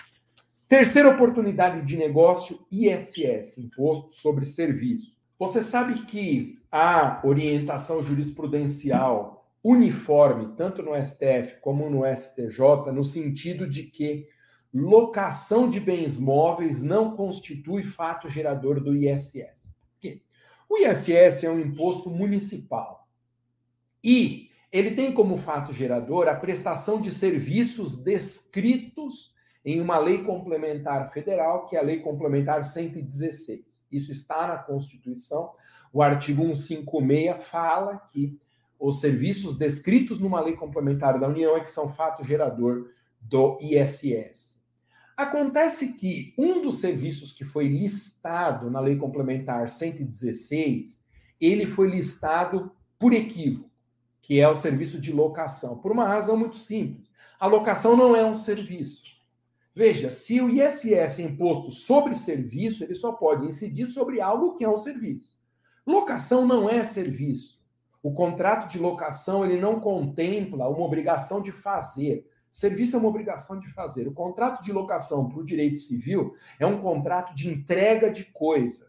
Terceira 0.68 1.10
oportunidade 1.10 1.86
de 1.86 1.96
negócio, 1.96 2.66
ISS, 2.72 3.60
Imposto 3.60 4.12
sobre 4.14 4.46
Serviço. 4.46 5.16
Você 5.38 5.64
sabe 5.64 6.06
que 6.06 6.60
a 6.72 7.22
orientação 7.24 8.02
jurisprudencial 8.02 9.48
uniforme, 9.64 10.56
tanto 10.56 10.82
no 10.82 10.96
STF 10.96 11.60
como 11.62 11.88
no 11.90 12.04
STJ, 12.06 12.92
no 12.92 13.04
sentido 13.04 13.70
de 13.70 13.84
que 13.84 14.28
locação 14.74 15.70
de 15.70 15.80
bens 15.80 16.18
móveis 16.18 16.82
não 16.82 17.16
constitui 17.16 17.84
fato 17.84 18.28
gerador 18.28 18.82
do 18.82 18.96
ISS. 18.96 19.72
O 20.68 20.80
ISS 20.80 21.44
é 21.44 21.50
um 21.50 21.60
imposto 21.60 22.10
municipal 22.10 23.08
e 24.04 24.50
ele 24.72 24.92
tem 24.92 25.12
como 25.14 25.38
fato 25.38 25.72
gerador 25.72 26.28
a 26.28 26.34
prestação 26.34 27.00
de 27.00 27.12
serviços 27.12 27.96
descritos 27.96 29.35
em 29.66 29.82
uma 29.82 29.98
lei 29.98 30.20
complementar 30.20 31.12
federal, 31.12 31.66
que 31.66 31.76
é 31.76 31.80
a 31.80 31.84
Lei 31.84 32.00
Complementar 32.00 32.64
116. 32.64 33.84
Isso 33.92 34.12
está 34.12 34.46
na 34.46 34.58
Constituição. 34.58 35.52
O 35.92 36.04
artigo 36.04 36.44
156 36.56 37.44
fala 37.44 37.98
que 37.98 38.40
os 38.80 39.00
serviços 39.00 39.56
descritos 39.56 40.20
numa 40.20 40.40
lei 40.40 40.54
complementar 40.54 41.20
da 41.20 41.28
União 41.28 41.58
é 41.58 41.62
que 41.62 41.72
são 41.72 41.90
fato 41.90 42.24
gerador 42.24 42.92
do 43.20 43.58
ISS. 43.60 44.56
Acontece 45.18 45.94
que 45.94 46.36
um 46.38 46.62
dos 46.62 46.80
serviços 46.80 47.32
que 47.32 47.46
foi 47.46 47.68
listado 47.68 48.70
na 48.70 48.80
lei 48.80 48.98
complementar 48.98 49.70
116, 49.70 51.02
ele 51.40 51.66
foi 51.66 51.90
listado 51.90 52.72
por 53.00 53.14
equívoco, 53.14 53.72
que 54.20 54.40
é 54.40 54.48
o 54.48 54.56
serviço 54.56 55.00
de 55.00 55.12
locação, 55.12 55.78
por 55.78 55.92
uma 55.92 56.06
razão 56.06 56.38
muito 56.38 56.58
simples. 56.58 57.12
A 57.40 57.48
locação 57.48 57.96
não 57.96 58.16
é 58.16 58.24
um 58.24 58.34
serviço. 58.34 59.15
Veja, 59.76 60.10
se 60.10 60.40
o 60.42 60.48
ISS 60.48 61.20
é 61.20 61.22
imposto 61.22 61.70
sobre 61.70 62.16
serviço, 62.16 62.84
ele 62.86 62.96
só 62.96 63.12
pode 63.12 63.46
incidir 63.46 63.86
sobre 63.86 64.22
algo 64.22 64.56
que 64.56 64.64
é 64.64 64.70
um 64.70 64.78
serviço. 64.78 65.36
Locação 65.86 66.48
não 66.48 66.70
é 66.70 66.82
serviço. 66.82 67.60
O 68.02 68.14
contrato 68.14 68.72
de 68.72 68.80
locação 68.80 69.44
ele 69.44 69.60
não 69.60 69.82
contempla 69.82 70.70
uma 70.70 70.86
obrigação 70.86 71.42
de 71.42 71.52
fazer. 71.52 72.26
Serviço 72.50 72.96
é 72.96 73.00
uma 73.00 73.10
obrigação 73.10 73.60
de 73.60 73.68
fazer. 73.68 74.08
O 74.08 74.14
contrato 74.14 74.64
de 74.64 74.72
locação 74.72 75.28
para 75.28 75.40
o 75.40 75.46
direito 75.46 75.78
civil 75.78 76.34
é 76.58 76.66
um 76.66 76.82
contrato 76.82 77.36
de 77.36 77.50
entrega 77.50 78.10
de 78.10 78.24
coisa. 78.24 78.88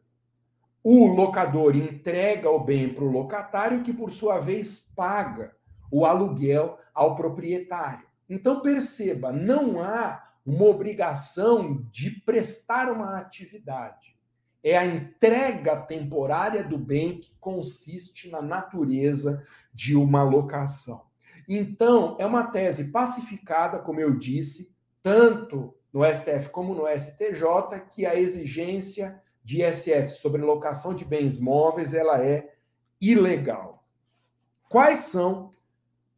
O 0.85 1.07
locador 1.07 1.75
entrega 1.75 2.49
o 2.49 2.63
bem 2.63 2.95
para 2.95 3.03
o 3.03 3.11
locatário, 3.11 3.83
que 3.83 3.93
por 3.93 4.13
sua 4.13 4.39
vez 4.39 4.79
paga 4.95 5.53
o 5.91 6.07
aluguel 6.07 6.79
ao 6.95 7.17
proprietário. 7.17 8.07
Então 8.31 8.61
perceba, 8.61 9.33
não 9.33 9.83
há 9.83 10.26
uma 10.47 10.65
obrigação 10.67 11.85
de 11.91 12.11
prestar 12.11 12.91
uma 12.91 13.19
atividade 13.19 14.17
é 14.63 14.77
a 14.77 14.85
entrega 14.85 15.77
temporária 15.77 16.65
do 16.65 16.77
bem 16.77 17.21
que 17.21 17.33
consiste 17.39 18.29
na 18.29 18.43
natureza 18.43 19.45
de 19.73 19.95
uma 19.95 20.25
locação. 20.25 21.03
Então, 21.49 22.17
é 22.19 22.27
uma 22.27 22.49
tese 22.49 22.91
pacificada, 22.91 23.79
como 23.79 24.01
eu 24.01 24.17
disse, 24.17 24.75
tanto 25.01 25.73
no 25.93 26.05
STF 26.05 26.49
como 26.51 26.75
no 26.75 26.85
STJ, 26.89 27.81
que 27.91 28.05
a 28.05 28.17
exigência 28.17 29.23
de 29.41 29.63
ISS 29.63 30.17
sobre 30.17 30.43
locação 30.43 30.93
de 30.93 31.05
bens 31.05 31.39
móveis 31.39 31.95
ela 31.95 32.21
é 32.21 32.53
ilegal. 33.01 33.87
Quais 34.69 34.99
são 34.99 35.55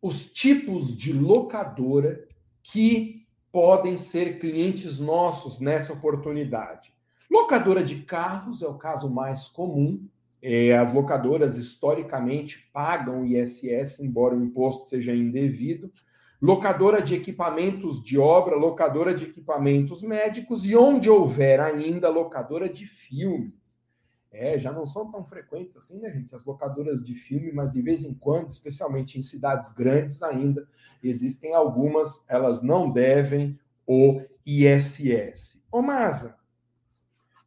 os 0.01 0.25
tipos 0.25 0.97
de 0.97 1.13
locadora 1.13 2.27
que 2.63 3.28
podem 3.53 3.97
ser 3.97 4.39
clientes 4.39 4.99
nossos 4.99 5.59
nessa 5.59 5.93
oportunidade? 5.93 6.93
Locadora 7.31 7.83
de 7.83 8.03
carros 8.03 8.63
é 8.63 8.67
o 8.67 8.75
caso 8.75 9.11
mais 9.11 9.49
comum. 9.49 10.07
É, 10.41 10.77
as 10.77 10.93
locadoras 10.93 11.57
historicamente 11.57 12.69
pagam 12.73 13.25
ISS, 13.25 14.01
embora 14.01 14.35
o 14.35 14.43
imposto 14.43 14.89
seja 14.89 15.15
indevido. 15.15 15.93
Locadora 16.41 17.03
de 17.03 17.15
equipamentos 17.15 18.03
de 18.03 18.17
obra, 18.17 18.55
locadora 18.55 19.13
de 19.13 19.25
equipamentos 19.25 20.03
médicos 20.03 20.65
e 20.65 20.77
onde 20.77 21.11
houver 21.11 21.61
ainda 21.61 22.09
locadora 22.09 22.69
de 22.69 22.87
filmes. 22.87 23.68
É, 24.31 24.59
já 24.59 24.71
não 24.71 24.85
são 24.85 25.11
tão 25.11 25.25
frequentes 25.25 25.77
assim, 25.77 25.99
né, 25.99 26.13
gente? 26.13 26.35
As 26.35 26.45
locadoras 26.45 27.03
de 27.03 27.15
filme, 27.15 27.51
mas 27.51 27.73
de 27.73 27.81
vez 27.81 28.05
em 28.05 28.13
quando, 28.13 28.49
especialmente 28.49 29.19
em 29.19 29.23
cidades 29.23 29.71
grandes 29.71 30.23
ainda, 30.23 30.69
existem 31.03 31.55
algumas, 31.55 32.25
elas 32.29 32.63
não 32.63 32.91
devem 32.91 33.59
o 33.87 34.21
ISS. 34.45 35.63
Ô, 35.73 35.81
Masa, 35.81 36.37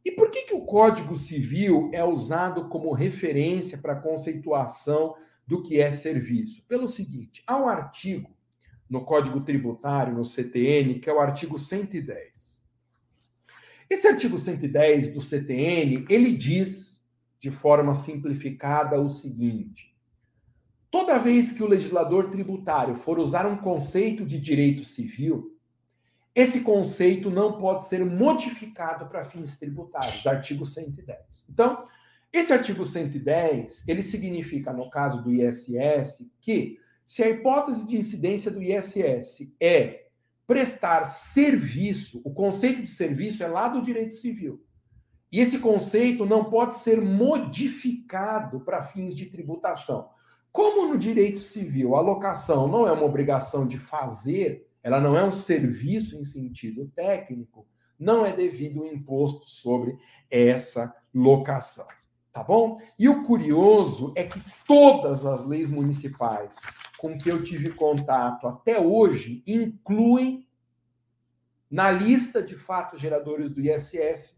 e 0.04 0.10
por 0.10 0.30
que, 0.30 0.42
que 0.42 0.54
o 0.54 0.64
Código 0.64 1.14
Civil 1.14 1.88
é 1.92 2.04
usado 2.04 2.68
como 2.68 2.92
referência 2.92 3.78
para 3.78 3.92
a 3.92 4.00
conceituação 4.00 5.14
do 5.46 5.62
que 5.62 5.80
é 5.80 5.90
serviço? 5.92 6.64
Pelo 6.66 6.88
seguinte, 6.88 7.42
há 7.46 7.56
um 7.56 7.68
artigo 7.68 8.30
no 8.90 9.04
Código 9.04 9.40
Tributário, 9.40 10.14
no 10.14 10.24
CTN, 10.24 10.98
que 10.98 11.08
é 11.08 11.12
o 11.12 11.20
artigo 11.20 11.56
110. 11.58 12.61
Esse 13.92 14.08
artigo 14.08 14.38
110 14.38 15.08
do 15.08 15.20
CTN, 15.20 16.06
ele 16.08 16.32
diz 16.32 17.04
de 17.38 17.50
forma 17.50 17.94
simplificada 17.94 18.98
o 18.98 19.06
seguinte: 19.06 19.94
toda 20.90 21.18
vez 21.18 21.52
que 21.52 21.62
o 21.62 21.68
legislador 21.68 22.30
tributário 22.30 22.96
for 22.96 23.18
usar 23.18 23.44
um 23.44 23.58
conceito 23.58 24.24
de 24.24 24.40
direito 24.40 24.82
civil, 24.82 25.58
esse 26.34 26.62
conceito 26.62 27.30
não 27.30 27.58
pode 27.58 27.84
ser 27.84 28.02
modificado 28.02 29.10
para 29.10 29.24
fins 29.24 29.58
tributários, 29.58 30.26
artigo 30.26 30.64
110. 30.64 31.44
Então, 31.50 31.86
esse 32.32 32.50
artigo 32.50 32.86
110, 32.86 33.86
ele 33.86 34.02
significa, 34.02 34.72
no 34.72 34.88
caso 34.88 35.22
do 35.22 35.30
ISS, 35.30 36.30
que 36.40 36.78
se 37.04 37.22
a 37.22 37.28
hipótese 37.28 37.86
de 37.86 37.98
incidência 37.98 38.50
do 38.50 38.62
ISS 38.62 39.52
é 39.60 40.01
prestar 40.46 41.04
serviço, 41.04 42.20
o 42.24 42.32
conceito 42.32 42.82
de 42.82 42.90
serviço 42.90 43.42
é 43.42 43.46
lá 43.46 43.68
do 43.68 43.82
direito 43.82 44.14
civil. 44.14 44.64
E 45.30 45.40
esse 45.40 45.60
conceito 45.60 46.26
não 46.26 46.44
pode 46.44 46.74
ser 46.74 47.00
modificado 47.00 48.60
para 48.60 48.82
fins 48.82 49.14
de 49.14 49.26
tributação. 49.26 50.10
Como 50.52 50.86
no 50.86 50.98
direito 50.98 51.40
civil 51.40 51.96
a 51.96 52.00
locação 52.02 52.68
não 52.68 52.86
é 52.86 52.92
uma 52.92 53.04
obrigação 53.04 53.66
de 53.66 53.78
fazer, 53.78 54.68
ela 54.82 55.00
não 55.00 55.16
é 55.16 55.24
um 55.24 55.30
serviço 55.30 56.16
em 56.16 56.24
sentido 56.24 56.92
técnico, 56.94 57.66
não 57.98 58.26
é 58.26 58.32
devido 58.32 58.82
o 58.82 58.86
imposto 58.86 59.48
sobre 59.48 59.96
essa 60.30 60.94
locação. 61.14 61.86
Tá 62.32 62.42
bom? 62.42 62.80
E 62.98 63.08
o 63.08 63.22
curioso 63.24 64.12
é 64.16 64.24
que 64.24 64.42
todas 64.66 65.26
as 65.26 65.44
leis 65.44 65.68
municipais 65.68 66.56
com 66.96 67.18
que 67.18 67.28
eu 67.28 67.42
tive 67.42 67.70
contato 67.70 68.46
até 68.46 68.80
hoje 68.80 69.42
incluem 69.46 70.48
na 71.70 71.90
lista 71.90 72.42
de 72.42 72.56
fatos 72.56 73.00
geradores 73.00 73.50
do 73.50 73.60
ISS 73.60 74.36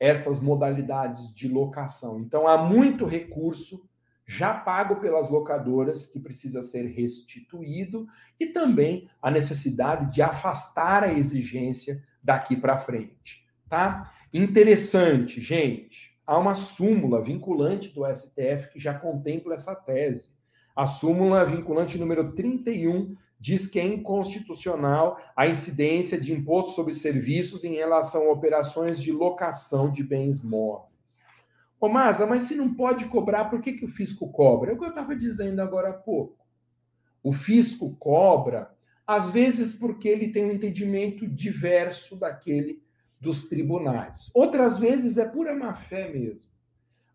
essas 0.00 0.40
modalidades 0.40 1.34
de 1.34 1.48
locação. 1.48 2.18
Então 2.20 2.46
há 2.48 2.56
muito 2.56 3.04
recurso 3.04 3.86
já 4.26 4.54
pago 4.54 4.96
pelas 4.96 5.28
locadoras, 5.28 6.06
que 6.06 6.18
precisa 6.18 6.62
ser 6.62 6.86
restituído, 6.86 8.06
e 8.40 8.46
também 8.46 9.08
a 9.20 9.30
necessidade 9.30 10.12
de 10.12 10.22
afastar 10.22 11.04
a 11.04 11.12
exigência 11.12 12.02
daqui 12.22 12.56
para 12.56 12.78
frente, 12.78 13.46
tá? 13.68 14.14
Interessante, 14.32 15.42
gente. 15.42 16.13
Há 16.26 16.38
uma 16.38 16.54
súmula 16.54 17.20
vinculante 17.20 17.90
do 17.90 18.04
STF 18.06 18.70
que 18.72 18.80
já 18.80 18.94
contempla 18.94 19.54
essa 19.54 19.74
tese. 19.74 20.30
A 20.74 20.86
súmula 20.86 21.44
vinculante 21.44 21.98
número 21.98 22.32
31 22.32 23.14
diz 23.38 23.66
que 23.68 23.78
é 23.78 23.86
inconstitucional 23.86 25.20
a 25.36 25.46
incidência 25.46 26.18
de 26.18 26.32
imposto 26.32 26.70
sobre 26.70 26.94
serviços 26.94 27.62
em 27.62 27.74
relação 27.74 28.28
a 28.28 28.32
operações 28.32 28.98
de 28.98 29.12
locação 29.12 29.92
de 29.92 30.02
bens 30.02 30.42
móveis. 30.42 30.94
Ô, 31.78 31.88
Masa, 31.88 32.26
mas 32.26 32.44
se 32.44 32.54
não 32.54 32.72
pode 32.74 33.04
cobrar, 33.04 33.50
por 33.50 33.60
que, 33.60 33.74
que 33.74 33.84
o 33.84 33.88
fisco 33.88 34.26
cobra? 34.32 34.70
É 34.70 34.74
o 34.74 34.78
que 34.78 34.84
eu 34.84 34.88
estava 34.88 35.14
dizendo 35.14 35.60
agora 35.60 35.90
há 35.90 35.92
pouco. 35.92 36.38
O 37.22 37.32
fisco 37.32 37.94
cobra, 37.96 38.70
às 39.06 39.28
vezes, 39.28 39.74
porque 39.74 40.08
ele 40.08 40.28
tem 40.28 40.46
um 40.46 40.52
entendimento 40.52 41.26
diverso 41.28 42.16
daquele 42.16 42.82
dos 43.24 43.44
tribunais. 43.48 44.30
Outras 44.34 44.78
vezes 44.78 45.16
é 45.16 45.24
pura 45.24 45.56
má 45.56 45.72
fé 45.72 46.12
mesmo. 46.12 46.48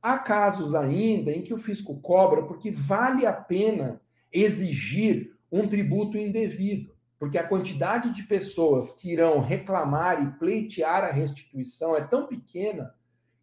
Há 0.01 0.17
casos 0.17 0.73
ainda 0.73 1.31
em 1.31 1.41
que 1.41 1.53
o 1.53 1.59
fisco 1.59 1.95
cobra 2.01 2.43
porque 2.43 2.71
vale 2.71 3.25
a 3.25 3.33
pena 3.33 4.01
exigir 4.33 5.31
um 5.51 5.67
tributo 5.67 6.17
indevido, 6.17 6.93
porque 7.19 7.37
a 7.37 7.47
quantidade 7.47 8.11
de 8.11 8.23
pessoas 8.23 8.93
que 8.93 9.11
irão 9.11 9.39
reclamar 9.39 10.23
e 10.23 10.39
pleitear 10.39 11.03
a 11.03 11.11
restituição 11.11 11.95
é 11.95 12.01
tão 12.01 12.27
pequena 12.27 12.93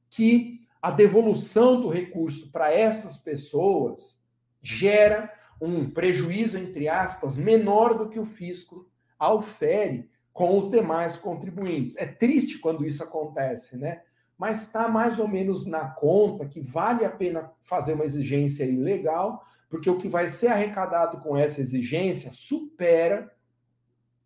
que 0.08 0.60
a 0.82 0.90
devolução 0.90 1.80
do 1.80 1.88
recurso 1.88 2.50
para 2.50 2.72
essas 2.72 3.16
pessoas 3.16 4.20
gera 4.60 5.32
um 5.60 5.88
prejuízo, 5.90 6.58
entre 6.58 6.88
aspas, 6.88 7.36
menor 7.36 7.94
do 7.96 8.08
que 8.08 8.18
o 8.18 8.26
fisco 8.26 8.88
aufere 9.18 10.08
com 10.36 10.54
os 10.54 10.70
demais 10.70 11.16
contribuintes. 11.16 11.96
É 11.96 12.04
triste 12.04 12.58
quando 12.58 12.84
isso 12.84 13.02
acontece, 13.02 13.74
né? 13.74 14.02
Mas 14.36 14.64
está 14.64 14.86
mais 14.86 15.18
ou 15.18 15.26
menos 15.26 15.64
na 15.64 15.88
conta 15.88 16.44
que 16.44 16.60
vale 16.60 17.06
a 17.06 17.10
pena 17.10 17.50
fazer 17.62 17.94
uma 17.94 18.04
exigência 18.04 18.64
ilegal, 18.64 19.42
porque 19.70 19.88
o 19.88 19.96
que 19.96 20.10
vai 20.10 20.28
ser 20.28 20.48
arrecadado 20.48 21.22
com 21.22 21.38
essa 21.38 21.62
exigência 21.62 22.30
supera 22.30 23.32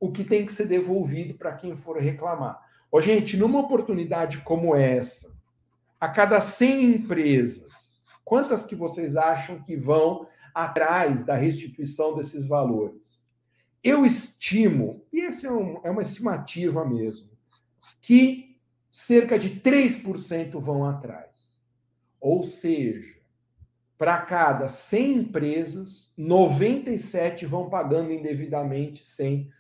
o 0.01 0.11
que 0.11 0.25
tem 0.25 0.45
que 0.45 0.53
ser 0.53 0.67
devolvido 0.67 1.35
para 1.35 1.53
quem 1.53 1.77
for 1.77 1.97
reclamar. 1.97 2.61
Ô, 2.91 3.01
gente, 3.01 3.37
numa 3.37 3.61
oportunidade 3.61 4.39
como 4.39 4.75
essa, 4.75 5.33
a 6.01 6.09
cada 6.09 6.41
100 6.41 6.87
empresas, 6.87 8.03
quantas 8.25 8.67
que 8.67 8.75
vocês 8.75 9.17
acham 9.17 9.63
que 9.63 9.77
vão 9.77 10.27
atrás 10.53 11.23
da 11.23 11.37
restituição 11.37 12.17
desses 12.17 12.45
valores? 12.49 13.20
Eu 13.83 14.05
estimo, 14.05 15.05
e 15.13 15.21
essa 15.21 15.47
é, 15.47 15.51
um, 15.51 15.81
é 15.83 15.91
uma 15.91 16.03
estimativa 16.03 16.85
mesmo, 16.85 17.31
que 18.01 18.59
cerca 18.91 19.39
de 19.39 19.61
3% 19.61 20.61
vão 20.61 20.85
atrás. 20.85 21.61
Ou 22.21 22.43
seja, 22.43 23.17
para 23.97 24.19
cada 24.19 24.69
100 24.69 25.13
empresas, 25.13 26.13
97 26.17 27.47
vão 27.47 27.71
pagando 27.71 28.13
indevidamente 28.13 29.05
sem, 29.05 29.51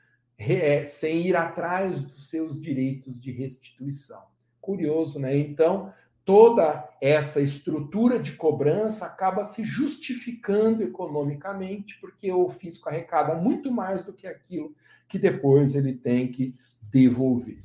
sem 0.86 1.26
ir 1.26 1.36
atrás 1.36 2.00
dos 2.00 2.28
seus 2.28 2.60
direitos 2.60 3.20
de 3.20 3.32
restituição. 3.32 4.22
Curioso, 4.60 5.18
né? 5.18 5.36
Então, 5.36 5.92
toda 6.24 6.88
essa 7.00 7.40
estrutura 7.40 8.18
de 8.18 8.32
cobrança 8.32 9.06
acaba 9.06 9.44
se 9.44 9.64
justificando 9.64 10.82
economicamente, 10.82 11.98
porque 12.00 12.30
o 12.32 12.48
fisco 12.48 12.88
arrecada 12.88 13.34
muito 13.34 13.70
mais 13.70 14.04
do 14.04 14.12
que 14.12 14.26
aquilo 14.26 14.74
que 15.08 15.18
depois 15.18 15.74
ele 15.74 15.94
tem 15.94 16.30
que 16.30 16.54
devolver. 16.82 17.62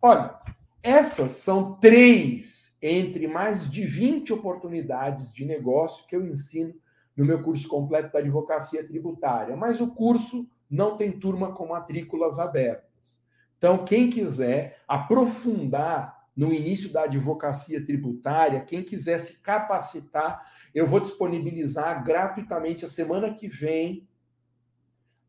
Olha, 0.00 0.38
essas 0.82 1.32
são 1.32 1.74
três 1.74 2.76
entre 2.80 3.26
mais 3.26 3.68
de 3.68 3.84
20 3.84 4.32
oportunidades 4.32 5.32
de 5.32 5.44
negócio 5.44 6.06
que 6.06 6.14
eu 6.14 6.24
ensino 6.24 6.74
no 7.16 7.24
meu 7.24 7.42
curso 7.42 7.66
completo 7.66 8.12
da 8.12 8.18
advocacia 8.18 8.86
tributária, 8.86 9.56
mas 9.56 9.80
o 9.80 9.88
curso 9.88 10.48
não 10.70 10.96
tem 10.96 11.10
turma 11.10 11.52
com 11.52 11.66
matrículas 11.66 12.38
abertas. 12.38 13.22
Então, 13.56 13.84
quem 13.84 14.10
quiser 14.10 14.78
aprofundar 14.86 16.15
no 16.36 16.52
início 16.52 16.92
da 16.92 17.04
advocacia 17.04 17.84
tributária, 17.84 18.60
quem 18.60 18.82
quiser 18.82 19.18
se 19.18 19.38
capacitar, 19.38 20.52
eu 20.74 20.86
vou 20.86 21.00
disponibilizar 21.00 22.04
gratuitamente 22.04 22.84
a 22.84 22.88
semana 22.88 23.32
que 23.32 23.48
vem 23.48 24.06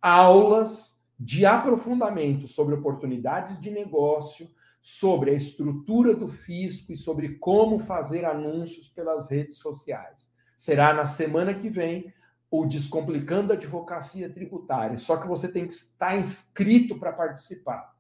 aulas 0.02 1.02
de 1.18 1.46
aprofundamento 1.46 2.48
sobre 2.48 2.76
oportunidades 2.76 3.60
de 3.60 3.72
negócio, 3.72 4.50
sobre 4.82 5.32
a 5.32 5.34
estrutura 5.34 6.14
do 6.14 6.28
fisco 6.28 6.92
e 6.92 6.98
sobre 6.98 7.38
como 7.40 7.80
fazer 7.80 8.26
anúncios 8.26 8.88
pelas 8.90 9.30
redes 9.30 9.58
sociais. 9.58 10.32
Será 10.56 10.94
na 10.94 11.06
semana 11.06 11.54
que 11.54 11.70
vem 11.70 12.14
o 12.50 12.66
Descomplicando 12.66 13.52
a 13.52 13.56
Advocacia 13.56 14.30
Tributária. 14.30 14.98
Só 14.98 15.18
que 15.18 15.28
você 15.28 15.48
tem 15.48 15.68
que 15.68 15.74
estar 15.74 16.18
inscrito 16.18 16.98
para 16.98 17.12
participar. 17.12 17.97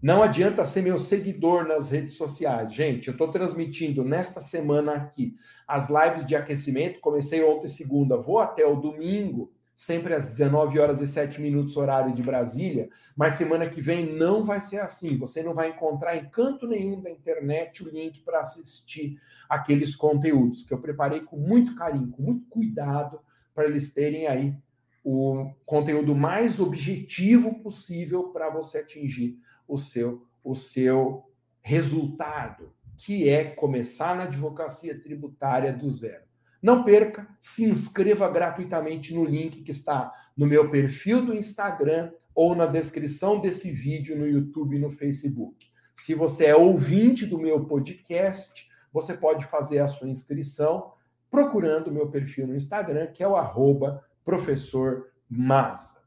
Não 0.00 0.22
adianta 0.22 0.64
ser 0.64 0.82
meu 0.82 0.96
seguidor 0.96 1.66
nas 1.66 1.90
redes 1.90 2.14
sociais. 2.14 2.72
Gente, 2.72 3.08
eu 3.08 3.12
estou 3.12 3.28
transmitindo 3.32 4.04
nesta 4.04 4.40
semana 4.40 4.92
aqui 4.92 5.34
as 5.66 5.88
lives 5.88 6.24
de 6.24 6.36
aquecimento. 6.36 7.00
Comecei 7.00 7.42
ontem, 7.42 7.66
segunda, 7.66 8.16
vou 8.16 8.38
até 8.38 8.64
o 8.64 8.76
domingo, 8.76 9.52
sempre 9.74 10.14
às 10.14 10.30
19 10.30 10.78
horas 10.78 11.00
e 11.00 11.06
7 11.06 11.40
minutos, 11.40 11.76
horário 11.76 12.14
de 12.14 12.22
Brasília. 12.22 12.88
Mas 13.16 13.32
semana 13.32 13.68
que 13.68 13.80
vem 13.80 14.16
não 14.16 14.44
vai 14.44 14.60
ser 14.60 14.78
assim. 14.78 15.18
Você 15.18 15.42
não 15.42 15.52
vai 15.52 15.70
encontrar 15.70 16.16
em 16.16 16.28
canto 16.30 16.68
nenhum 16.68 17.00
da 17.00 17.10
internet 17.10 17.82
o 17.82 17.90
link 17.90 18.20
para 18.20 18.38
assistir 18.38 19.16
aqueles 19.48 19.96
conteúdos 19.96 20.62
que 20.62 20.72
eu 20.72 20.78
preparei 20.78 21.22
com 21.22 21.36
muito 21.36 21.74
carinho, 21.74 22.12
com 22.12 22.22
muito 22.22 22.46
cuidado, 22.46 23.18
para 23.52 23.66
eles 23.66 23.92
terem 23.92 24.28
aí 24.28 24.54
o 25.02 25.50
conteúdo 25.66 26.14
mais 26.14 26.60
objetivo 26.60 27.60
possível 27.60 28.28
para 28.28 28.48
você 28.48 28.78
atingir 28.78 29.38
o 29.68 29.76
seu, 29.76 30.26
o 30.42 30.54
seu 30.54 31.24
resultado, 31.60 32.72
que 32.96 33.28
é 33.28 33.44
começar 33.44 34.16
na 34.16 34.24
advocacia 34.24 34.98
tributária 34.98 35.72
do 35.72 35.88
zero. 35.88 36.24
Não 36.60 36.82
perca, 36.82 37.28
se 37.40 37.64
inscreva 37.64 38.28
gratuitamente 38.28 39.14
no 39.14 39.24
link 39.24 39.62
que 39.62 39.70
está 39.70 40.12
no 40.36 40.46
meu 40.46 40.68
perfil 40.70 41.24
do 41.24 41.34
Instagram 41.34 42.10
ou 42.34 42.54
na 42.54 42.66
descrição 42.66 43.40
desse 43.40 43.70
vídeo 43.70 44.16
no 44.16 44.26
YouTube 44.26 44.76
e 44.76 44.80
no 44.80 44.90
Facebook. 44.90 45.66
Se 45.94 46.14
você 46.14 46.46
é 46.46 46.56
ouvinte 46.56 47.26
do 47.26 47.38
meu 47.38 47.64
podcast, 47.66 48.68
você 48.92 49.14
pode 49.14 49.44
fazer 49.44 49.80
a 49.80 49.86
sua 49.86 50.08
inscrição 50.08 50.92
procurando 51.30 51.88
o 51.88 51.92
meu 51.92 52.08
perfil 52.08 52.46
no 52.46 52.56
Instagram, 52.56 53.08
que 53.08 53.22
é 53.22 53.28
o 53.28 53.36
arroba 53.36 54.04
professor 54.24 55.08
Maza. 55.28 55.97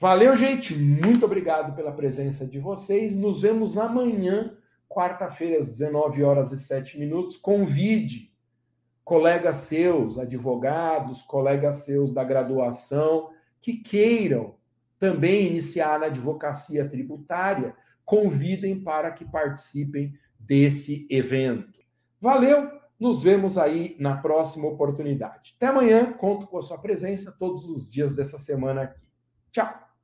Valeu, 0.00 0.34
gente. 0.34 0.74
Muito 0.74 1.26
obrigado 1.26 1.76
pela 1.76 1.92
presença 1.92 2.46
de 2.46 2.58
vocês. 2.58 3.14
Nos 3.14 3.42
vemos 3.42 3.76
amanhã, 3.76 4.56
quarta-feira, 4.88 5.58
às 5.58 5.68
19 5.72 6.24
horas 6.24 6.52
e 6.52 6.58
7 6.58 6.98
minutos. 6.98 7.36
Convide 7.36 8.32
colegas 9.04 9.58
seus, 9.58 10.18
advogados, 10.18 11.20
colegas 11.20 11.84
seus 11.84 12.10
da 12.14 12.24
graduação, 12.24 13.28
que 13.60 13.74
queiram 13.74 14.54
também 14.98 15.46
iniciar 15.46 16.00
na 16.00 16.06
advocacia 16.06 16.88
tributária, 16.88 17.76
convidem 18.02 18.82
para 18.82 19.10
que 19.10 19.26
participem 19.26 20.14
desse 20.38 21.06
evento. 21.10 21.78
Valeu! 22.18 22.70
Nos 22.98 23.22
vemos 23.22 23.58
aí 23.58 23.96
na 24.00 24.16
próxima 24.16 24.66
oportunidade. 24.66 25.54
Até 25.56 25.66
amanhã, 25.66 26.10
conto 26.10 26.46
com 26.46 26.56
a 26.56 26.62
sua 26.62 26.78
presença 26.78 27.30
todos 27.30 27.66
os 27.66 27.90
dias 27.90 28.14
dessa 28.14 28.38
semana 28.38 28.82
aqui. 28.82 29.02
Tchau! 29.52 29.89